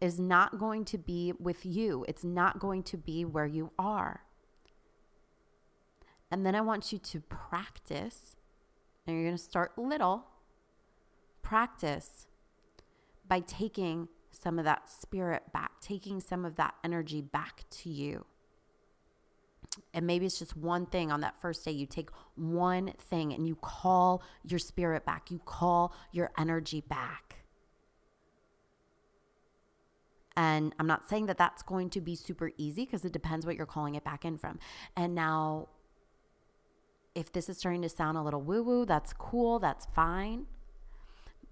is 0.05 0.21
not 0.21 0.59
going 0.59 0.85
to 0.85 0.99
be 0.99 1.33
with 1.41 1.65
you, 1.65 2.05
it's 2.07 2.23
not 2.23 2.59
going 2.59 2.83
to 2.83 2.99
be 2.99 3.25
where 3.25 3.47
you 3.47 3.73
are. 3.79 4.21
And 6.31 6.45
then 6.45 6.55
I 6.55 6.61
want 6.61 6.93
you 6.93 6.99
to 6.99 7.21
practice, 7.21 8.37
and 9.07 9.17
you're 9.17 9.25
going 9.25 9.37
to 9.37 9.43
start 9.43 9.79
little. 9.79 10.27
Practice 11.41 12.27
by 13.27 13.41
taking 13.41 14.09
some 14.31 14.59
of 14.59 14.67
that 14.67 14.91
spirit 14.91 15.45
back, 15.55 15.81
taking 15.81 16.21
some 16.21 16.45
of 16.45 16.57
that 16.57 16.75
energy 16.85 17.23
back 17.23 17.65
to 17.71 17.89
you. 17.89 18.27
And 19.95 20.07
maybe 20.07 20.27
it's 20.27 20.39
just 20.39 20.55
one 20.55 20.85
thing 20.85 21.11
on 21.11 21.23
that 21.23 21.41
first 21.41 21.65
day. 21.65 21.71
You 21.71 21.87
take 21.87 22.11
one 22.35 22.93
thing 22.99 23.33
and 23.33 23.47
you 23.47 23.57
call 23.57 24.23
your 24.45 24.59
spirit 24.59 25.07
back, 25.07 25.31
you 25.31 25.39
call 25.39 25.95
your 26.13 26.31
energy 26.37 26.83
back. 26.83 27.44
And 30.37 30.75
I'm 30.79 30.87
not 30.87 31.09
saying 31.09 31.27
that 31.27 31.39
that's 31.39 31.63
going 31.63 31.91
to 31.91 32.01
be 32.01 32.17
super 32.17 32.51
easy 32.59 32.85
because 32.85 33.05
it 33.05 33.13
depends 33.13 33.47
what 33.47 33.57
you're 33.57 33.67
calling 33.67 33.95
it 33.95 34.05
back 34.05 34.25
in 34.25 34.37
from. 34.37 34.59
And 34.97 35.15
now, 35.15 35.69
if 37.15 37.33
this 37.33 37.49
is 37.49 37.57
starting 37.57 37.83
to 37.83 37.89
sound 37.89 38.19
a 38.19 38.23
little 38.23 38.43
woo 38.43 38.63
woo, 38.63 38.85
that's 38.85 39.13
cool, 39.13 39.61
that's 39.61 39.87
fine. 39.95 40.47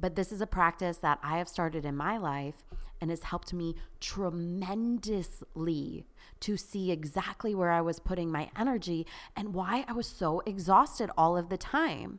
But 0.01 0.17
this 0.17 0.33
is 0.33 0.41
a 0.41 0.47
practice 0.47 0.97
that 0.99 1.21
I 1.23 1.39
have 1.39 1.49
started 1.49 1.85
in 1.85 1.97
my 1.97 2.19
life 2.19 2.57
and 3.01 3.11
has 3.11 3.23
helped 3.23 3.53
me 3.53 3.77
tremendously 4.01 6.07
to 6.41 6.57
see 6.57 6.91
exactly 6.91 7.55
where 7.55 7.71
I 7.71 7.81
was 7.81 8.01
putting 8.01 8.31
my 8.31 8.51
energy 8.59 9.07
and 9.37 9.55
why 9.55 9.85
I 9.87 9.93
was 9.93 10.09
so 10.09 10.43
exhausted 10.47 11.11
all 11.17 11.37
of 11.37 11.49
the 11.49 11.57
time. 11.57 12.19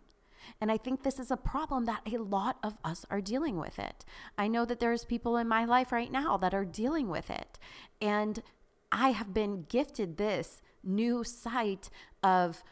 And 0.61 0.71
I 0.71 0.77
think 0.77 1.03
this 1.03 1.19
is 1.19 1.31
a 1.31 1.37
problem 1.37 1.85
that 1.85 2.01
a 2.11 2.17
lot 2.17 2.57
of 2.63 2.77
us 2.83 3.05
are 3.09 3.21
dealing 3.21 3.57
with 3.57 3.79
it. 3.79 4.05
I 4.37 4.47
know 4.47 4.65
that 4.65 4.79
there's 4.79 5.05
people 5.05 5.37
in 5.37 5.47
my 5.47 5.65
life 5.65 5.91
right 5.91 6.11
now 6.11 6.37
that 6.37 6.53
are 6.53 6.65
dealing 6.65 7.09
with 7.09 7.29
it. 7.29 7.59
And 8.01 8.41
I 8.91 9.09
have 9.09 9.33
been 9.33 9.65
gifted 9.69 10.17
this 10.17 10.61
new 10.83 11.23
sight 11.23 11.89
of 12.21 12.63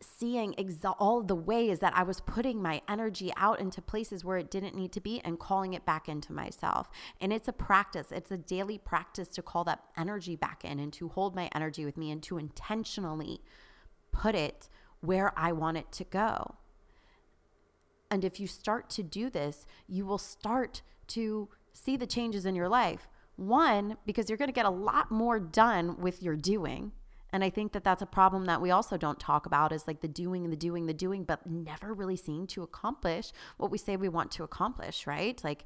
seeing 0.00 0.52
exa- 0.54 0.94
all 0.98 1.22
the 1.22 1.34
ways 1.34 1.80
that 1.80 1.96
I 1.96 2.02
was 2.02 2.20
putting 2.20 2.62
my 2.62 2.82
energy 2.88 3.32
out 3.36 3.60
into 3.60 3.82
places 3.82 4.24
where 4.24 4.38
it 4.38 4.50
didn't 4.50 4.76
need 4.76 4.92
to 4.92 5.00
be 5.00 5.20
and 5.24 5.38
calling 5.38 5.74
it 5.74 5.84
back 5.84 6.08
into 6.08 6.32
myself. 6.32 6.88
And 7.20 7.32
it's 7.32 7.48
a 7.48 7.52
practice, 7.52 8.12
it's 8.12 8.30
a 8.30 8.36
daily 8.36 8.78
practice 8.78 9.28
to 9.28 9.42
call 9.42 9.64
that 9.64 9.82
energy 9.96 10.36
back 10.36 10.64
in 10.64 10.78
and 10.78 10.92
to 10.94 11.08
hold 11.08 11.34
my 11.34 11.50
energy 11.54 11.84
with 11.84 11.96
me 11.96 12.10
and 12.10 12.22
to 12.24 12.38
intentionally 12.38 13.40
put 14.12 14.34
it 14.34 14.68
where 15.00 15.32
I 15.36 15.52
want 15.52 15.76
it 15.76 15.90
to 15.92 16.04
go. 16.04 16.54
And 18.10 18.24
if 18.24 18.40
you 18.40 18.46
start 18.46 18.90
to 18.90 19.02
do 19.02 19.30
this, 19.30 19.66
you 19.86 20.04
will 20.04 20.18
start 20.18 20.82
to 21.08 21.48
see 21.72 21.96
the 21.96 22.06
changes 22.06 22.44
in 22.44 22.54
your 22.54 22.68
life. 22.68 23.08
One, 23.36 23.96
because 24.04 24.28
you're 24.28 24.36
going 24.36 24.48
to 24.48 24.52
get 24.52 24.66
a 24.66 24.70
lot 24.70 25.10
more 25.10 25.38
done 25.38 26.00
with 26.00 26.22
your 26.22 26.36
doing. 26.36 26.92
And 27.32 27.44
I 27.44 27.50
think 27.50 27.72
that 27.72 27.84
that's 27.84 28.02
a 28.02 28.06
problem 28.06 28.46
that 28.46 28.60
we 28.60 28.72
also 28.72 28.96
don't 28.96 29.20
talk 29.20 29.46
about 29.46 29.72
is 29.72 29.86
like 29.86 30.00
the 30.00 30.08
doing, 30.08 30.44
and 30.44 30.52
the 30.52 30.56
doing, 30.56 30.86
the 30.86 30.92
doing, 30.92 31.22
but 31.22 31.46
never 31.46 31.94
really 31.94 32.16
seem 32.16 32.46
to 32.48 32.62
accomplish 32.62 33.32
what 33.56 33.70
we 33.70 33.78
say 33.78 33.96
we 33.96 34.08
want 34.08 34.32
to 34.32 34.42
accomplish, 34.42 35.06
right? 35.06 35.42
Like, 35.44 35.64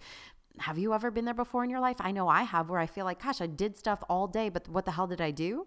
have 0.58 0.78
you 0.78 0.92
ever 0.92 1.10
been 1.10 1.24
there 1.24 1.34
before 1.34 1.64
in 1.64 1.70
your 1.70 1.80
life? 1.80 1.96
I 2.00 2.12
know 2.12 2.28
I 2.28 2.42
have, 2.42 2.68
where 2.68 2.78
I 2.78 2.86
feel 2.86 3.06
like, 3.06 3.22
gosh, 3.22 3.40
I 3.40 3.46
did 3.46 3.76
stuff 3.76 4.04
all 4.08 4.28
day, 4.28 4.50
but 4.50 4.68
what 4.68 4.84
the 4.84 4.92
hell 4.92 5.06
did 5.06 5.20
I 5.20 5.30
do? 5.30 5.66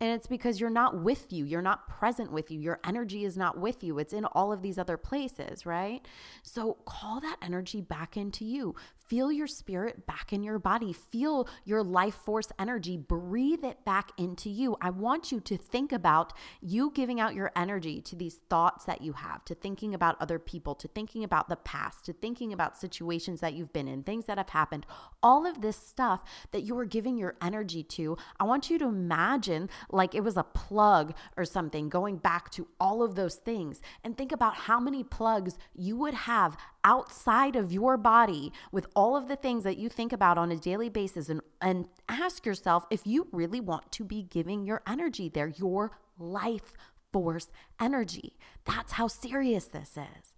And 0.00 0.10
it's 0.12 0.26
because 0.26 0.60
you're 0.60 0.70
not 0.70 0.98
with 0.98 1.30
you. 1.30 1.44
You're 1.44 1.60
not 1.60 1.86
present 1.86 2.32
with 2.32 2.50
you. 2.50 2.58
Your 2.58 2.80
energy 2.84 3.24
is 3.24 3.36
not 3.36 3.58
with 3.58 3.84
you. 3.84 3.98
It's 3.98 4.14
in 4.14 4.24
all 4.24 4.50
of 4.50 4.62
these 4.62 4.78
other 4.78 4.96
places, 4.96 5.66
right? 5.66 6.00
So 6.42 6.78
call 6.86 7.20
that 7.20 7.36
energy 7.42 7.82
back 7.82 8.16
into 8.16 8.46
you. 8.46 8.74
Feel 9.10 9.32
your 9.32 9.48
spirit 9.48 10.06
back 10.06 10.32
in 10.32 10.44
your 10.44 10.60
body. 10.60 10.92
Feel 10.92 11.48
your 11.64 11.82
life 11.82 12.14
force 12.14 12.52
energy. 12.60 12.96
Breathe 12.96 13.64
it 13.64 13.84
back 13.84 14.12
into 14.16 14.48
you. 14.48 14.76
I 14.80 14.90
want 14.90 15.32
you 15.32 15.40
to 15.40 15.56
think 15.56 15.90
about 15.90 16.32
you 16.60 16.92
giving 16.94 17.18
out 17.18 17.34
your 17.34 17.50
energy 17.56 18.00
to 18.02 18.14
these 18.14 18.36
thoughts 18.48 18.84
that 18.84 19.02
you 19.02 19.14
have, 19.14 19.44
to 19.46 19.56
thinking 19.56 19.94
about 19.94 20.16
other 20.20 20.38
people, 20.38 20.76
to 20.76 20.86
thinking 20.86 21.24
about 21.24 21.48
the 21.48 21.56
past, 21.56 22.04
to 22.04 22.12
thinking 22.12 22.52
about 22.52 22.78
situations 22.78 23.40
that 23.40 23.54
you've 23.54 23.72
been 23.72 23.88
in, 23.88 24.04
things 24.04 24.26
that 24.26 24.38
have 24.38 24.50
happened. 24.50 24.86
All 25.24 25.44
of 25.44 25.60
this 25.60 25.76
stuff 25.76 26.22
that 26.52 26.62
you 26.62 26.78
are 26.78 26.84
giving 26.84 27.18
your 27.18 27.34
energy 27.42 27.82
to, 27.82 28.16
I 28.38 28.44
want 28.44 28.70
you 28.70 28.78
to 28.78 28.86
imagine 28.86 29.70
like 29.90 30.14
it 30.14 30.22
was 30.22 30.36
a 30.36 30.44
plug 30.44 31.16
or 31.36 31.44
something 31.44 31.88
going 31.88 32.18
back 32.18 32.50
to 32.50 32.68
all 32.78 33.02
of 33.02 33.16
those 33.16 33.34
things 33.34 33.80
and 34.04 34.16
think 34.16 34.30
about 34.30 34.54
how 34.54 34.78
many 34.78 35.02
plugs 35.02 35.58
you 35.74 35.96
would 35.96 36.14
have 36.14 36.56
outside 36.84 37.56
of 37.56 37.72
your 37.72 37.96
body 37.96 38.52
with 38.72 38.86
all 38.94 39.16
of 39.16 39.28
the 39.28 39.36
things 39.36 39.64
that 39.64 39.78
you 39.78 39.88
think 39.88 40.12
about 40.12 40.38
on 40.38 40.50
a 40.50 40.56
daily 40.56 40.88
basis 40.88 41.28
and, 41.28 41.40
and 41.60 41.88
ask 42.08 42.46
yourself 42.46 42.84
if 42.90 43.06
you 43.06 43.28
really 43.32 43.60
want 43.60 43.90
to 43.92 44.04
be 44.04 44.22
giving 44.22 44.64
your 44.64 44.82
energy 44.86 45.28
there, 45.28 45.48
your 45.48 45.92
life 46.18 46.72
force 47.12 47.48
energy. 47.80 48.36
That's 48.64 48.92
how 48.92 49.08
serious 49.08 49.66
this 49.66 49.96
is. 49.96 50.34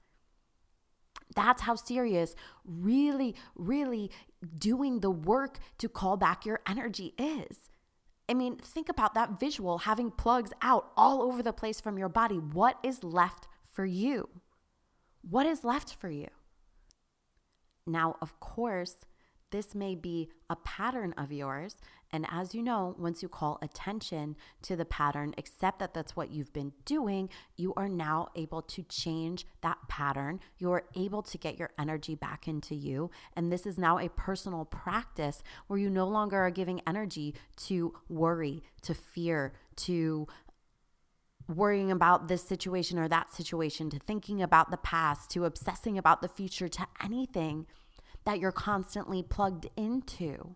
That's 1.35 1.63
how 1.63 1.77
serious 1.77 2.35
really, 2.65 3.35
really 3.55 4.11
doing 4.59 5.01
the 5.01 5.11
work 5.11 5.59
to 5.79 5.89
call 5.89 6.17
back 6.17 6.45
your 6.45 6.61
energy 6.67 7.15
is. 7.19 7.71
I 8.29 8.35
mean, 8.35 8.57
think 8.57 8.89
about 8.89 9.15
that 9.15 9.41
visual 9.41 9.79
having 9.79 10.11
plugs 10.11 10.53
out 10.63 10.93
all 10.97 11.23
over 11.23 11.43
the 11.43 11.53
place 11.53 11.81
from 11.81 11.99
your 11.99 12.09
body. 12.09 12.37
What 12.37 12.79
is 12.83 13.03
left 13.03 13.47
for 13.73 13.85
you? 13.85 14.29
What 15.29 15.47
is 15.47 15.65
left 15.65 15.95
for 15.95 16.11
you? 16.11 16.29
Now, 17.87 18.17
of 18.21 18.39
course, 18.41 18.97
this 19.53 19.75
may 19.75 19.95
be 19.95 20.31
a 20.51 20.57
pattern 20.57 21.15
of 21.17 21.31
yours. 21.31 21.77
And 22.11 22.27
as 22.31 22.55
you 22.55 22.63
know, 22.63 22.97
once 22.99 23.23
you 23.23 23.29
call 23.29 23.59
attention 23.63 24.37
to 24.63 24.77
the 24.77 24.85
pattern, 24.85 25.35
accept 25.39 25.79
that 25.79 25.95
that's 25.95 26.17
what 26.17 26.31
you've 26.31 26.53
been 26.53 26.73
doing, 26.85 27.29
you 27.57 27.73
are 27.77 27.89
now 27.89 28.29
able 28.35 28.63
to 28.63 28.83
change 28.85 29.47
that 29.61 29.79
pattern. 29.89 30.41
You 30.59 30.73
are 30.73 30.85
able 30.97 31.23
to 31.23 31.39
get 31.39 31.59
your 31.59 31.71
energy 31.79 32.15
back 32.15 32.49
into 32.49 32.75
you. 32.75 33.11
And 33.37 33.53
this 33.53 33.67
is 33.67 33.79
now 33.79 33.99
a 33.99 34.09
personal 34.09 34.65
practice 34.65 35.43
where 35.67 35.79
you 35.79 35.91
no 35.91 36.07
longer 36.09 36.39
are 36.39 36.51
giving 36.51 36.81
energy 36.87 37.35
to 37.69 37.95
worry, 38.09 38.63
to 38.83 38.95
fear, 38.95 39.53
to 39.77 40.27
worrying 41.49 41.91
about 41.91 42.29
this 42.29 42.43
situation 42.43 42.99
or 42.99 43.09
that 43.09 43.35
situation, 43.35 43.91
to 43.91 43.99
thinking 43.99 44.43
about 44.43 44.71
the 44.71 44.77
past, 44.77 45.31
to 45.31 45.45
obsessing 45.45 45.99
about 45.99 46.23
the 46.23 46.29
future, 46.29 46.69
to 46.69 46.87
anything 47.03 47.67
that 48.25 48.39
you're 48.39 48.53
constantly 48.53 49.23
plugged 49.23 49.69
into. 49.77 50.55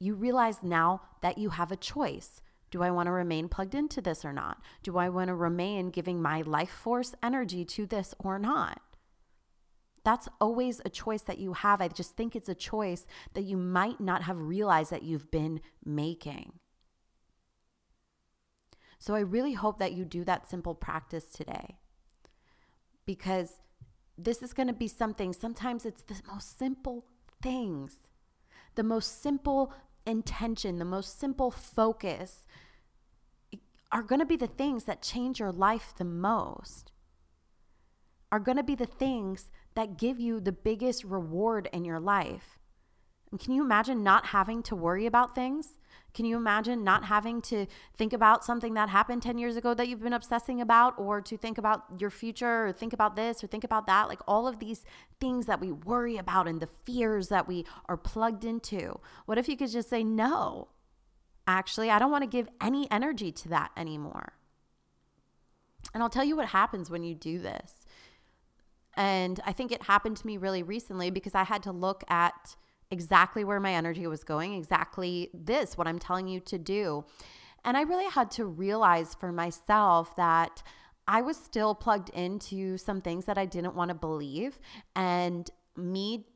You 0.00 0.14
realize 0.14 0.62
now 0.62 1.02
that 1.22 1.38
you 1.38 1.50
have 1.50 1.70
a 1.70 1.76
choice. 1.76 2.40
Do 2.70 2.82
I 2.82 2.90
want 2.90 3.06
to 3.06 3.12
remain 3.12 3.48
plugged 3.48 3.74
into 3.74 4.00
this 4.00 4.24
or 4.24 4.32
not? 4.32 4.60
Do 4.82 4.98
I 4.98 5.08
want 5.08 5.28
to 5.28 5.34
remain 5.34 5.90
giving 5.90 6.20
my 6.20 6.42
life 6.42 6.70
force 6.70 7.14
energy 7.22 7.64
to 7.66 7.86
this 7.86 8.14
or 8.18 8.38
not? 8.38 8.80
That's 10.04 10.28
always 10.40 10.82
a 10.84 10.90
choice 10.90 11.22
that 11.22 11.38
you 11.38 11.54
have. 11.54 11.80
I 11.80 11.88
just 11.88 12.16
think 12.16 12.36
it's 12.36 12.48
a 12.48 12.54
choice 12.54 13.06
that 13.32 13.44
you 13.44 13.56
might 13.56 14.00
not 14.00 14.24
have 14.24 14.38
realized 14.38 14.90
that 14.90 15.04
you've 15.04 15.30
been 15.30 15.60
making. 15.84 16.58
So 19.04 19.14
I 19.14 19.20
really 19.20 19.52
hope 19.52 19.78
that 19.80 19.92
you 19.92 20.06
do 20.06 20.24
that 20.24 20.48
simple 20.48 20.74
practice 20.74 21.26
today 21.26 21.76
because 23.04 23.60
this 24.16 24.42
is 24.42 24.54
going 24.54 24.68
to 24.68 24.72
be 24.72 24.88
something, 24.88 25.34
sometimes 25.34 25.84
it's 25.84 26.00
the 26.00 26.22
most 26.26 26.58
simple 26.58 27.04
things, 27.42 28.08
the 28.76 28.82
most 28.82 29.20
simple 29.22 29.74
intention, 30.06 30.78
the 30.78 30.86
most 30.86 31.20
simple 31.20 31.50
focus 31.50 32.46
are 33.92 34.02
going 34.02 34.20
to 34.20 34.24
be 34.24 34.36
the 34.36 34.46
things 34.46 34.84
that 34.84 35.02
change 35.02 35.38
your 35.38 35.52
life 35.52 35.92
the 35.98 36.04
most, 36.06 36.90
are 38.32 38.40
going 38.40 38.56
to 38.56 38.62
be 38.62 38.74
the 38.74 38.86
things 38.86 39.50
that 39.74 39.98
give 39.98 40.18
you 40.18 40.40
the 40.40 40.50
biggest 40.50 41.04
reward 41.04 41.68
in 41.74 41.84
your 41.84 42.00
life. 42.00 42.58
And 43.30 43.38
can 43.38 43.52
you 43.52 43.62
imagine 43.62 44.02
not 44.02 44.28
having 44.28 44.62
to 44.62 44.74
worry 44.74 45.04
about 45.04 45.34
things? 45.34 45.76
Can 46.14 46.24
you 46.24 46.36
imagine 46.36 46.84
not 46.84 47.04
having 47.04 47.42
to 47.42 47.66
think 47.96 48.12
about 48.12 48.44
something 48.44 48.74
that 48.74 48.88
happened 48.88 49.22
10 49.22 49.36
years 49.36 49.56
ago 49.56 49.74
that 49.74 49.88
you've 49.88 50.02
been 50.02 50.12
obsessing 50.12 50.60
about, 50.60 50.94
or 50.96 51.20
to 51.20 51.36
think 51.36 51.58
about 51.58 51.82
your 51.98 52.10
future, 52.10 52.68
or 52.68 52.72
think 52.72 52.92
about 52.92 53.16
this, 53.16 53.42
or 53.42 53.48
think 53.48 53.64
about 53.64 53.86
that? 53.88 54.08
Like 54.08 54.20
all 54.26 54.46
of 54.46 54.60
these 54.60 54.84
things 55.20 55.46
that 55.46 55.60
we 55.60 55.72
worry 55.72 56.16
about 56.16 56.46
and 56.46 56.60
the 56.60 56.68
fears 56.84 57.28
that 57.28 57.48
we 57.48 57.66
are 57.88 57.96
plugged 57.96 58.44
into. 58.44 59.00
What 59.26 59.38
if 59.38 59.48
you 59.48 59.56
could 59.56 59.70
just 59.70 59.90
say, 59.90 60.04
no, 60.04 60.68
actually, 61.46 61.90
I 61.90 61.98
don't 61.98 62.12
want 62.12 62.22
to 62.22 62.30
give 62.30 62.48
any 62.60 62.88
energy 62.90 63.32
to 63.32 63.48
that 63.48 63.72
anymore? 63.76 64.34
And 65.92 66.02
I'll 66.02 66.10
tell 66.10 66.24
you 66.24 66.36
what 66.36 66.46
happens 66.46 66.90
when 66.90 67.02
you 67.02 67.14
do 67.14 67.38
this. 67.38 67.72
And 68.96 69.40
I 69.44 69.52
think 69.52 69.72
it 69.72 69.82
happened 69.82 70.16
to 70.18 70.26
me 70.26 70.36
really 70.36 70.62
recently 70.62 71.10
because 71.10 71.34
I 71.34 71.42
had 71.42 71.62
to 71.64 71.72
look 71.72 72.04
at 72.08 72.56
exactly 72.90 73.44
where 73.44 73.60
my 73.60 73.74
energy 73.74 74.06
was 74.06 74.24
going, 74.24 74.54
exactly 74.54 75.30
this, 75.34 75.76
what 75.76 75.86
I'm 75.86 75.98
telling 75.98 76.28
you 76.28 76.40
to 76.40 76.58
do. 76.58 77.04
And 77.64 77.76
I 77.76 77.82
really 77.82 78.10
had 78.10 78.30
to 78.32 78.44
realize 78.44 79.14
for 79.14 79.32
myself 79.32 80.14
that 80.16 80.62
I 81.06 81.22
was 81.22 81.36
still 81.36 81.74
plugged 81.74 82.10
into 82.10 82.76
some 82.78 83.00
things 83.00 83.24
that 83.26 83.38
I 83.38 83.46
didn't 83.46 83.74
want 83.74 83.88
to 83.88 83.94
believe. 83.94 84.58
And 84.94 85.50
me 85.76 86.26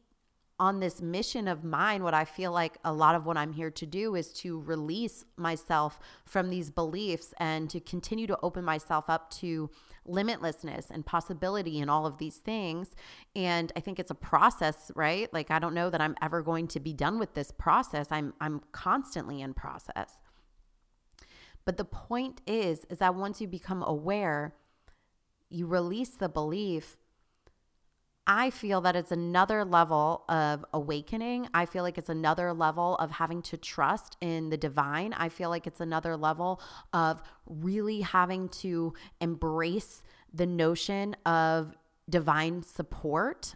on 0.60 0.80
this 0.80 1.00
mission 1.00 1.46
of 1.46 1.62
mine, 1.62 2.02
what 2.02 2.14
I 2.14 2.24
feel 2.24 2.50
like 2.50 2.78
a 2.84 2.92
lot 2.92 3.14
of 3.14 3.26
what 3.26 3.36
I'm 3.36 3.52
here 3.52 3.70
to 3.70 3.86
do 3.86 4.16
is 4.16 4.32
to 4.34 4.60
release 4.60 5.24
myself 5.36 6.00
from 6.24 6.50
these 6.50 6.70
beliefs 6.70 7.32
and 7.38 7.70
to 7.70 7.78
continue 7.80 8.26
to 8.26 8.38
open 8.42 8.64
myself 8.64 9.04
up 9.08 9.30
to 9.34 9.70
limitlessness 10.06 10.90
and 10.90 11.06
possibility 11.06 11.80
and 11.80 11.90
all 11.90 12.06
of 12.06 12.18
these 12.18 12.38
things. 12.38 12.96
And 13.36 13.72
I 13.76 13.80
think 13.80 14.00
it's 14.00 14.10
a 14.10 14.16
process, 14.16 14.90
right? 14.96 15.32
Like 15.32 15.50
I 15.50 15.60
don't 15.60 15.74
know 15.74 15.90
that 15.90 16.00
I'm 16.00 16.16
ever 16.20 16.42
going 16.42 16.66
to 16.68 16.80
be 16.80 16.92
done 16.92 17.18
with 17.18 17.34
this 17.34 17.52
process. 17.52 18.08
I'm 18.10 18.34
I'm 18.40 18.62
constantly 18.72 19.40
in 19.40 19.54
process. 19.54 20.14
But 21.64 21.76
the 21.76 21.84
point 21.84 22.40
is 22.46 22.84
is 22.90 22.98
that 22.98 23.14
once 23.14 23.40
you 23.40 23.46
become 23.46 23.82
aware, 23.82 24.54
you 25.50 25.66
release 25.66 26.10
the 26.10 26.28
belief 26.28 26.96
I 28.30 28.50
feel 28.50 28.82
that 28.82 28.94
it's 28.94 29.11
another 29.11 29.64
level 29.64 30.25
of 30.28 30.62
awakening. 30.75 31.49
I 31.54 31.64
feel 31.64 31.82
like 31.82 31.97
it's 31.97 32.11
another 32.11 32.52
level 32.52 32.94
of 32.97 33.11
having 33.12 33.40
to 33.42 33.56
trust 33.56 34.18
in 34.20 34.50
the 34.50 34.58
divine. 34.58 35.14
I 35.14 35.30
feel 35.30 35.49
like 35.49 35.66
it's 35.66 35.80
another 35.80 36.14
level 36.14 36.61
of 36.92 37.23
really 37.47 38.02
having 38.02 38.50
to 38.50 38.92
embrace 39.23 40.02
the 40.32 40.44
notion 40.44 41.16
of 41.25 41.75
divine 42.08 42.62
support. 42.62 43.54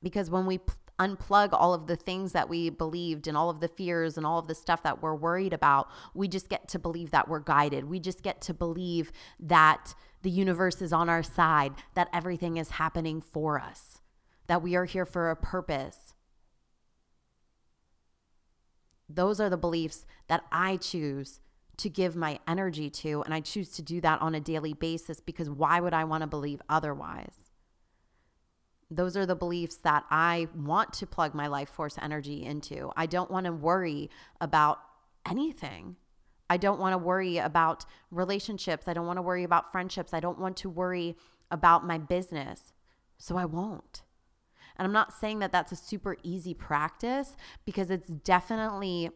Because 0.00 0.30
when 0.30 0.46
we 0.46 0.60
unplug 1.00 1.48
all 1.52 1.74
of 1.74 1.88
the 1.88 1.96
things 1.96 2.30
that 2.30 2.48
we 2.48 2.70
believed 2.70 3.26
and 3.26 3.36
all 3.36 3.50
of 3.50 3.58
the 3.58 3.68
fears 3.68 4.16
and 4.16 4.24
all 4.24 4.38
of 4.38 4.46
the 4.46 4.54
stuff 4.54 4.84
that 4.84 5.02
we're 5.02 5.16
worried 5.16 5.52
about, 5.52 5.88
we 6.14 6.28
just 6.28 6.48
get 6.48 6.68
to 6.68 6.78
believe 6.78 7.10
that 7.10 7.26
we're 7.26 7.40
guided. 7.40 7.86
We 7.86 7.98
just 7.98 8.22
get 8.22 8.40
to 8.42 8.54
believe 8.54 9.10
that 9.40 9.94
the 10.22 10.30
universe 10.30 10.82
is 10.82 10.92
on 10.92 11.08
our 11.08 11.22
side, 11.22 11.72
that 11.94 12.08
everything 12.12 12.56
is 12.56 12.72
happening 12.72 13.20
for 13.20 13.58
us, 13.58 14.00
that 14.46 14.62
we 14.62 14.76
are 14.76 14.84
here 14.84 15.06
for 15.06 15.30
a 15.30 15.36
purpose. 15.36 16.14
Those 19.08 19.40
are 19.40 19.50
the 19.50 19.56
beliefs 19.56 20.06
that 20.28 20.44
I 20.52 20.76
choose 20.76 21.40
to 21.80 21.88
give 21.88 22.14
my 22.14 22.38
energy 22.46 22.90
to. 22.90 23.22
And 23.22 23.32
I 23.32 23.40
choose 23.40 23.70
to 23.70 23.82
do 23.82 24.00
that 24.02 24.20
on 24.20 24.34
a 24.34 24.40
daily 24.40 24.74
basis 24.74 25.20
because 25.20 25.48
why 25.48 25.80
would 25.80 25.94
I 25.94 26.04
want 26.04 26.20
to 26.22 26.26
believe 26.26 26.60
otherwise? 26.68 27.34
Those 28.90 29.16
are 29.16 29.24
the 29.24 29.36
beliefs 29.36 29.76
that 29.76 30.04
I 30.10 30.48
want 30.54 30.92
to 30.94 31.06
plug 31.06 31.34
my 31.34 31.46
life 31.46 31.70
force 31.70 31.96
energy 32.00 32.44
into. 32.44 32.90
I 32.96 33.06
don't 33.06 33.30
want 33.30 33.46
to 33.46 33.52
worry 33.52 34.10
about 34.40 34.78
anything. 35.28 35.96
I 36.50 36.56
don't 36.56 36.80
want 36.80 36.92
to 36.92 36.98
worry 36.98 37.38
about 37.38 37.86
relationships. 38.10 38.88
I 38.88 38.92
don't 38.92 39.06
want 39.06 39.18
to 39.18 39.22
worry 39.22 39.44
about 39.44 39.70
friendships. 39.70 40.12
I 40.12 40.18
don't 40.18 40.38
want 40.38 40.56
to 40.58 40.68
worry 40.68 41.16
about 41.50 41.86
my 41.86 41.96
business. 41.96 42.72
So 43.18 43.36
I 43.36 43.44
won't. 43.44 44.02
And 44.76 44.84
I'm 44.84 44.92
not 44.92 45.12
saying 45.12 45.38
that 45.38 45.52
that's 45.52 45.70
a 45.72 45.76
super 45.76 46.16
easy 46.24 46.52
practice 46.52 47.36
because 47.64 47.90
it's 47.90 48.08
definitely 48.08 49.10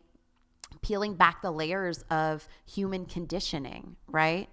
peeling 0.81 1.15
back 1.15 1.43
the 1.43 1.51
layers 1.51 2.05
of 2.11 2.47
human 2.67 3.05
conditioning, 3.05 3.97
right? 4.07 4.49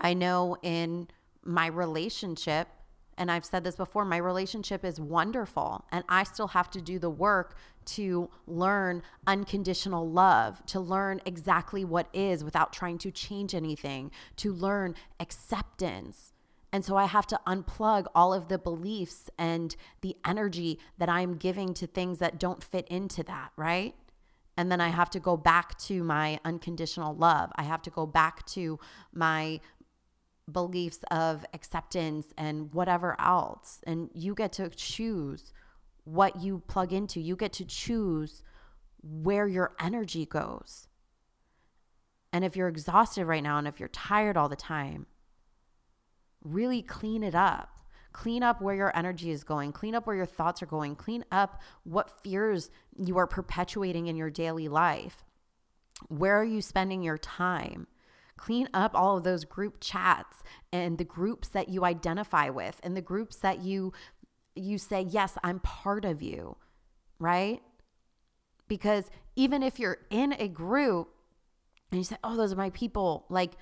I 0.00 0.14
know 0.14 0.56
in 0.62 1.08
my 1.44 1.66
relationship, 1.66 2.66
and 3.16 3.30
I've 3.30 3.44
said 3.44 3.62
this 3.62 3.76
before, 3.76 4.04
my 4.04 4.16
relationship 4.16 4.84
is 4.84 4.98
wonderful. 4.98 5.84
And 5.92 6.02
I 6.08 6.24
still 6.24 6.48
have 6.48 6.70
to 6.70 6.80
do 6.80 6.98
the 6.98 7.10
work 7.10 7.56
to 7.94 8.30
learn 8.46 9.02
unconditional 9.26 10.08
love, 10.08 10.64
to 10.66 10.80
learn 10.80 11.20
exactly 11.24 11.84
what 11.84 12.08
is 12.12 12.44
without 12.44 12.72
trying 12.72 12.98
to 12.98 13.10
change 13.10 13.54
anything, 13.54 14.10
to 14.36 14.52
learn 14.52 14.94
acceptance. 15.18 16.32
And 16.72 16.84
so 16.84 16.96
I 16.96 17.06
have 17.06 17.26
to 17.28 17.40
unplug 17.46 18.06
all 18.14 18.32
of 18.32 18.48
the 18.48 18.58
beliefs 18.58 19.28
and 19.38 19.74
the 20.02 20.16
energy 20.24 20.78
that 20.98 21.08
I'm 21.08 21.36
giving 21.36 21.74
to 21.74 21.86
things 21.86 22.18
that 22.18 22.38
don't 22.38 22.62
fit 22.62 22.86
into 22.88 23.22
that, 23.24 23.50
right? 23.56 23.94
And 24.56 24.70
then 24.70 24.80
I 24.80 24.88
have 24.88 25.10
to 25.10 25.20
go 25.20 25.36
back 25.36 25.78
to 25.80 26.04
my 26.04 26.38
unconditional 26.44 27.14
love. 27.14 27.50
I 27.56 27.62
have 27.64 27.82
to 27.82 27.90
go 27.90 28.06
back 28.06 28.46
to 28.48 28.78
my 29.12 29.60
beliefs 30.50 31.00
of 31.10 31.44
acceptance 31.54 32.32
and 32.36 32.72
whatever 32.74 33.20
else. 33.20 33.80
And 33.86 34.10
you 34.14 34.34
get 34.34 34.52
to 34.54 34.68
choose 34.68 35.52
what 36.04 36.40
you 36.40 36.62
plug 36.66 36.92
into, 36.92 37.20
you 37.20 37.36
get 37.36 37.52
to 37.54 37.64
choose 37.64 38.42
where 39.02 39.46
your 39.46 39.74
energy 39.80 40.26
goes. 40.26 40.88
And 42.32 42.44
if 42.44 42.56
you're 42.56 42.68
exhausted 42.68 43.24
right 43.26 43.42
now 43.42 43.58
and 43.58 43.66
if 43.66 43.80
you're 43.80 43.88
tired 43.88 44.36
all 44.36 44.48
the 44.48 44.56
time, 44.56 45.06
really 46.42 46.82
clean 46.82 47.22
it 47.22 47.34
up. 47.34 47.80
Clean 48.12 48.42
up 48.42 48.60
where 48.60 48.74
your 48.74 48.96
energy 48.96 49.30
is 49.30 49.44
going. 49.44 49.72
Clean 49.72 49.94
up 49.94 50.06
where 50.06 50.16
your 50.16 50.26
thoughts 50.26 50.62
are 50.62 50.66
going. 50.66 50.96
Clean 50.96 51.24
up 51.30 51.60
what 51.84 52.22
fears 52.22 52.70
you 52.96 53.16
are 53.18 53.26
perpetuating 53.26 54.08
in 54.08 54.16
your 54.16 54.30
daily 54.30 54.68
life. 54.68 55.24
Where 56.08 56.38
are 56.40 56.44
you 56.44 56.60
spending 56.60 57.02
your 57.02 57.18
time? 57.18 57.86
Clean 58.36 58.68
up 58.72 58.92
all 58.94 59.18
of 59.18 59.24
those 59.24 59.44
group 59.44 59.76
chats 59.80 60.42
and 60.72 60.98
the 60.98 61.04
groups 61.04 61.48
that 61.48 61.68
you 61.68 61.84
identify 61.84 62.48
with 62.48 62.80
and 62.82 62.96
the 62.96 63.02
groups 63.02 63.36
that 63.36 63.60
you 63.60 63.92
you 64.60 64.78
say, 64.78 65.02
"Yes, 65.02 65.36
I'm 65.42 65.60
part 65.60 66.04
of 66.04 66.22
you." 66.22 66.56
Right? 67.18 67.62
Because 68.68 69.10
even 69.36 69.62
if 69.62 69.78
you're 69.78 69.98
in 70.10 70.34
a 70.38 70.48
group 70.48 71.14
and 71.90 71.98
you 71.98 72.04
say, 72.04 72.16
"Oh, 72.22 72.36
those 72.36 72.52
are 72.52 72.56
my 72.56 72.70
people," 72.70 73.26
like 73.28 73.56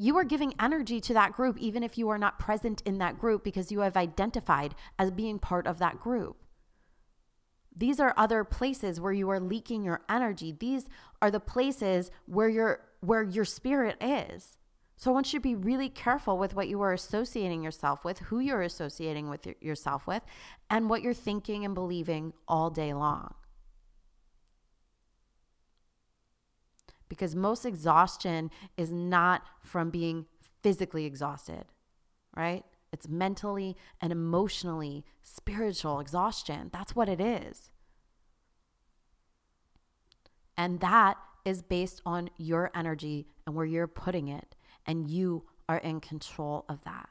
you 0.00 0.16
are 0.16 0.24
giving 0.24 0.54
energy 0.58 0.98
to 0.98 1.12
that 1.12 1.32
group 1.32 1.58
even 1.58 1.82
if 1.82 1.98
you 1.98 2.08
are 2.08 2.16
not 2.16 2.38
present 2.38 2.80
in 2.86 2.96
that 2.96 3.18
group 3.18 3.44
because 3.44 3.70
you 3.70 3.80
have 3.80 3.98
identified 3.98 4.74
as 4.98 5.10
being 5.10 5.38
part 5.38 5.66
of 5.66 5.78
that 5.78 6.00
group. 6.00 6.38
These 7.76 8.00
are 8.00 8.14
other 8.16 8.42
places 8.42 8.98
where 8.98 9.12
you 9.12 9.28
are 9.28 9.38
leaking 9.38 9.84
your 9.84 10.00
energy. 10.08 10.52
These 10.52 10.88
are 11.20 11.30
the 11.30 11.38
places 11.38 12.10
where 12.24 12.48
your 12.48 12.80
where 13.00 13.22
your 13.22 13.44
spirit 13.44 13.96
is. 14.00 14.58
So 15.00 15.10
I 15.10 15.14
want 15.14 15.32
you 15.32 15.38
to 15.38 15.42
be 15.42 15.54
really 15.54 15.88
careful 15.88 16.36
with 16.36 16.54
what 16.54 16.68
you 16.68 16.82
are 16.82 16.92
associating 16.92 17.64
yourself 17.64 18.04
with, 18.04 18.18
who 18.18 18.38
you're 18.38 18.60
associating 18.60 19.30
with 19.30 19.48
yourself 19.62 20.06
with, 20.06 20.22
and 20.68 20.90
what 20.90 21.00
you're 21.00 21.14
thinking 21.14 21.64
and 21.64 21.74
believing 21.74 22.34
all 22.46 22.68
day 22.68 22.92
long. 22.92 23.32
Because 27.08 27.34
most 27.34 27.64
exhaustion 27.64 28.50
is 28.76 28.92
not 28.92 29.40
from 29.64 29.88
being 29.88 30.26
physically 30.62 31.06
exhausted, 31.06 31.64
right? 32.36 32.62
It's 32.92 33.08
mentally 33.08 33.78
and 34.02 34.12
emotionally 34.12 35.06
spiritual 35.22 35.98
exhaustion. 35.98 36.68
That's 36.74 36.94
what 36.94 37.08
it 37.08 37.22
is. 37.22 37.70
And 40.58 40.80
that 40.80 41.16
is 41.46 41.62
based 41.62 42.02
on 42.04 42.28
your 42.36 42.70
energy 42.74 43.28
and 43.46 43.54
where 43.54 43.64
you're 43.64 43.86
putting 43.86 44.28
it, 44.28 44.56
and 44.90 45.08
you 45.08 45.44
are 45.68 45.78
in 45.78 46.00
control 46.00 46.64
of 46.68 46.82
that. 46.82 47.08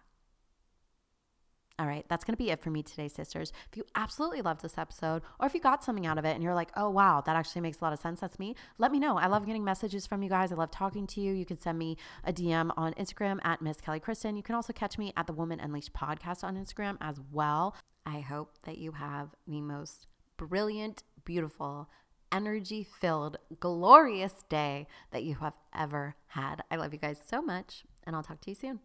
All 1.80 1.88
right, 1.88 2.04
that's 2.10 2.26
going 2.26 2.34
to 2.34 2.38
be 2.38 2.50
it 2.50 2.62
for 2.62 2.70
me 2.70 2.84
today, 2.84 3.08
sisters. 3.08 3.54
If 3.72 3.78
you 3.78 3.86
absolutely 3.96 4.42
loved 4.42 4.62
this 4.62 4.78
episode, 4.78 5.22
or 5.40 5.48
if 5.48 5.54
you 5.54 5.62
got 5.62 5.82
something 5.82 6.06
out 6.06 6.18
of 6.18 6.26
it 6.26 6.36
and 6.36 6.44
you're 6.44 6.54
like, 6.54 6.72
oh, 6.76 6.90
wow, 6.90 7.24
that 7.26 7.38
actually 7.38 7.62
makes 7.62 7.80
a 7.80 7.86
lot 7.86 7.94
of 7.94 8.00
sense, 8.00 8.20
that's 8.20 8.38
me, 8.38 8.54
let 8.80 8.92
me 8.92 9.00
know. 9.00 9.18
I 9.18 9.28
love 9.28 9.46
getting 9.46 9.64
messages 9.64 10.06
from 10.06 10.22
you 10.22 10.28
guys. 10.28 10.52
I 10.52 10.56
love 10.56 10.72
talking 10.72 11.08
to 11.08 11.22
you. 11.22 11.32
You 11.32 11.46
can 11.46 11.58
send 11.58 11.80
me 11.80 11.96
a 12.26 12.34
DM 12.34 12.72
on 12.76 12.94
Instagram 12.96 13.40
at 13.46 13.62
Miss 13.62 13.80
Kelly 13.80 14.02
Kristin. 14.02 14.36
You 14.36 14.44
can 14.44 14.56
also 14.56 14.74
catch 14.74 14.98
me 14.98 15.14
at 15.16 15.26
the 15.26 15.32
Woman 15.32 15.62
Unleashed 15.62 15.94
podcast 15.94 16.44
on 16.44 16.58
Instagram 16.58 16.98
as 17.00 17.18
well. 17.32 17.78
I 18.06 18.20
hope 18.20 18.58
that 18.66 18.78
you 18.78 18.92
have 18.92 19.30
the 19.48 19.62
most 19.62 20.06
brilliant, 20.36 21.04
beautiful, 21.24 21.90
energy 22.32 22.88
filled, 23.00 23.38
glorious 23.60 24.34
day 24.50 24.88
that 25.12 25.24
you 25.24 25.36
have 25.36 25.54
ever 25.76 26.16
had. 26.28 26.64
I 26.70 26.76
love 26.76 26.94
you 26.94 27.00
guys 27.00 27.20
so 27.26 27.42
much, 27.42 27.84
and 28.04 28.16
I'll 28.16 28.24
talk 28.24 28.42
to 28.42 28.52
you 28.52 28.56
soon. 28.56 28.80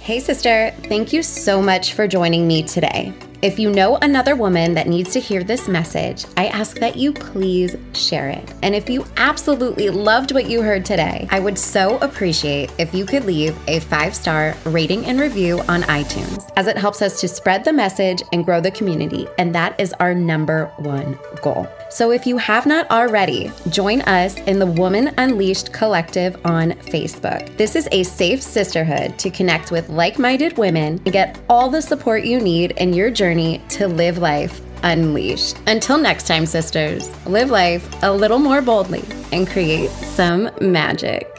Hey, 0.00 0.20
sister, 0.20 0.72
thank 0.84 1.12
you 1.12 1.22
so 1.22 1.60
much 1.60 1.92
for 1.92 2.08
joining 2.08 2.46
me 2.48 2.62
today. 2.62 3.12
If 3.42 3.58
you 3.58 3.70
know 3.70 3.96
another 3.96 4.36
woman 4.36 4.72
that 4.72 4.88
needs 4.88 5.12
to 5.12 5.20
hear 5.20 5.44
this 5.44 5.68
message, 5.68 6.24
I 6.36 6.46
ask 6.46 6.78
that 6.78 6.96
you 6.96 7.12
please 7.12 7.76
share 7.92 8.30
it. 8.30 8.54
And 8.62 8.74
if 8.74 8.88
you 8.88 9.04
absolutely 9.18 9.90
loved 9.90 10.32
what 10.32 10.48
you 10.48 10.62
heard 10.62 10.86
today, 10.86 11.28
I 11.30 11.40
would 11.40 11.58
so 11.58 11.98
appreciate 11.98 12.72
if 12.78 12.94
you 12.94 13.04
could 13.04 13.26
leave 13.26 13.56
a 13.68 13.80
five 13.80 14.14
star 14.14 14.56
rating 14.64 15.04
and 15.04 15.20
review 15.20 15.60
on 15.68 15.82
iTunes, 15.82 16.50
as 16.56 16.68
it 16.68 16.78
helps 16.78 17.02
us 17.02 17.20
to 17.20 17.28
spread 17.28 17.64
the 17.64 17.72
message 17.72 18.22
and 18.32 18.46
grow 18.46 18.62
the 18.62 18.70
community. 18.70 19.28
And 19.36 19.54
that 19.54 19.78
is 19.78 19.92
our 20.00 20.14
number 20.14 20.72
one 20.78 21.18
goal. 21.42 21.68
So 21.90 22.10
if 22.10 22.26
you 22.26 22.36
have 22.36 22.66
not 22.66 22.90
already, 22.90 23.50
join 23.70 24.02
us 24.02 24.36
in 24.40 24.58
the 24.58 24.66
Woman 24.66 25.14
Unleashed 25.16 25.72
Collective 25.72 26.36
on 26.44 26.72
Facebook. 26.72 27.56
This 27.56 27.74
is 27.74 27.88
a 27.92 28.02
safe 28.02 28.42
sisterhood 28.42 29.18
to 29.18 29.30
connect 29.30 29.70
with 29.70 29.88
like 29.88 30.18
minded 30.18 30.58
women 30.58 31.00
and 31.04 31.12
get 31.12 31.38
all 31.48 31.70
the 31.70 31.80
support 31.80 32.24
you 32.24 32.40
need 32.40 32.72
in 32.72 32.92
your 32.92 33.10
journey 33.10 33.62
to 33.70 33.88
live 33.88 34.18
life 34.18 34.60
unleashed. 34.82 35.56
Until 35.66 35.98
next 35.98 36.26
time, 36.26 36.46
sisters, 36.46 37.08
live 37.26 37.50
life 37.50 37.88
a 38.02 38.12
little 38.12 38.38
more 38.38 38.62
boldly 38.62 39.04
and 39.32 39.48
create 39.48 39.90
some 39.90 40.50
magic. 40.60 41.37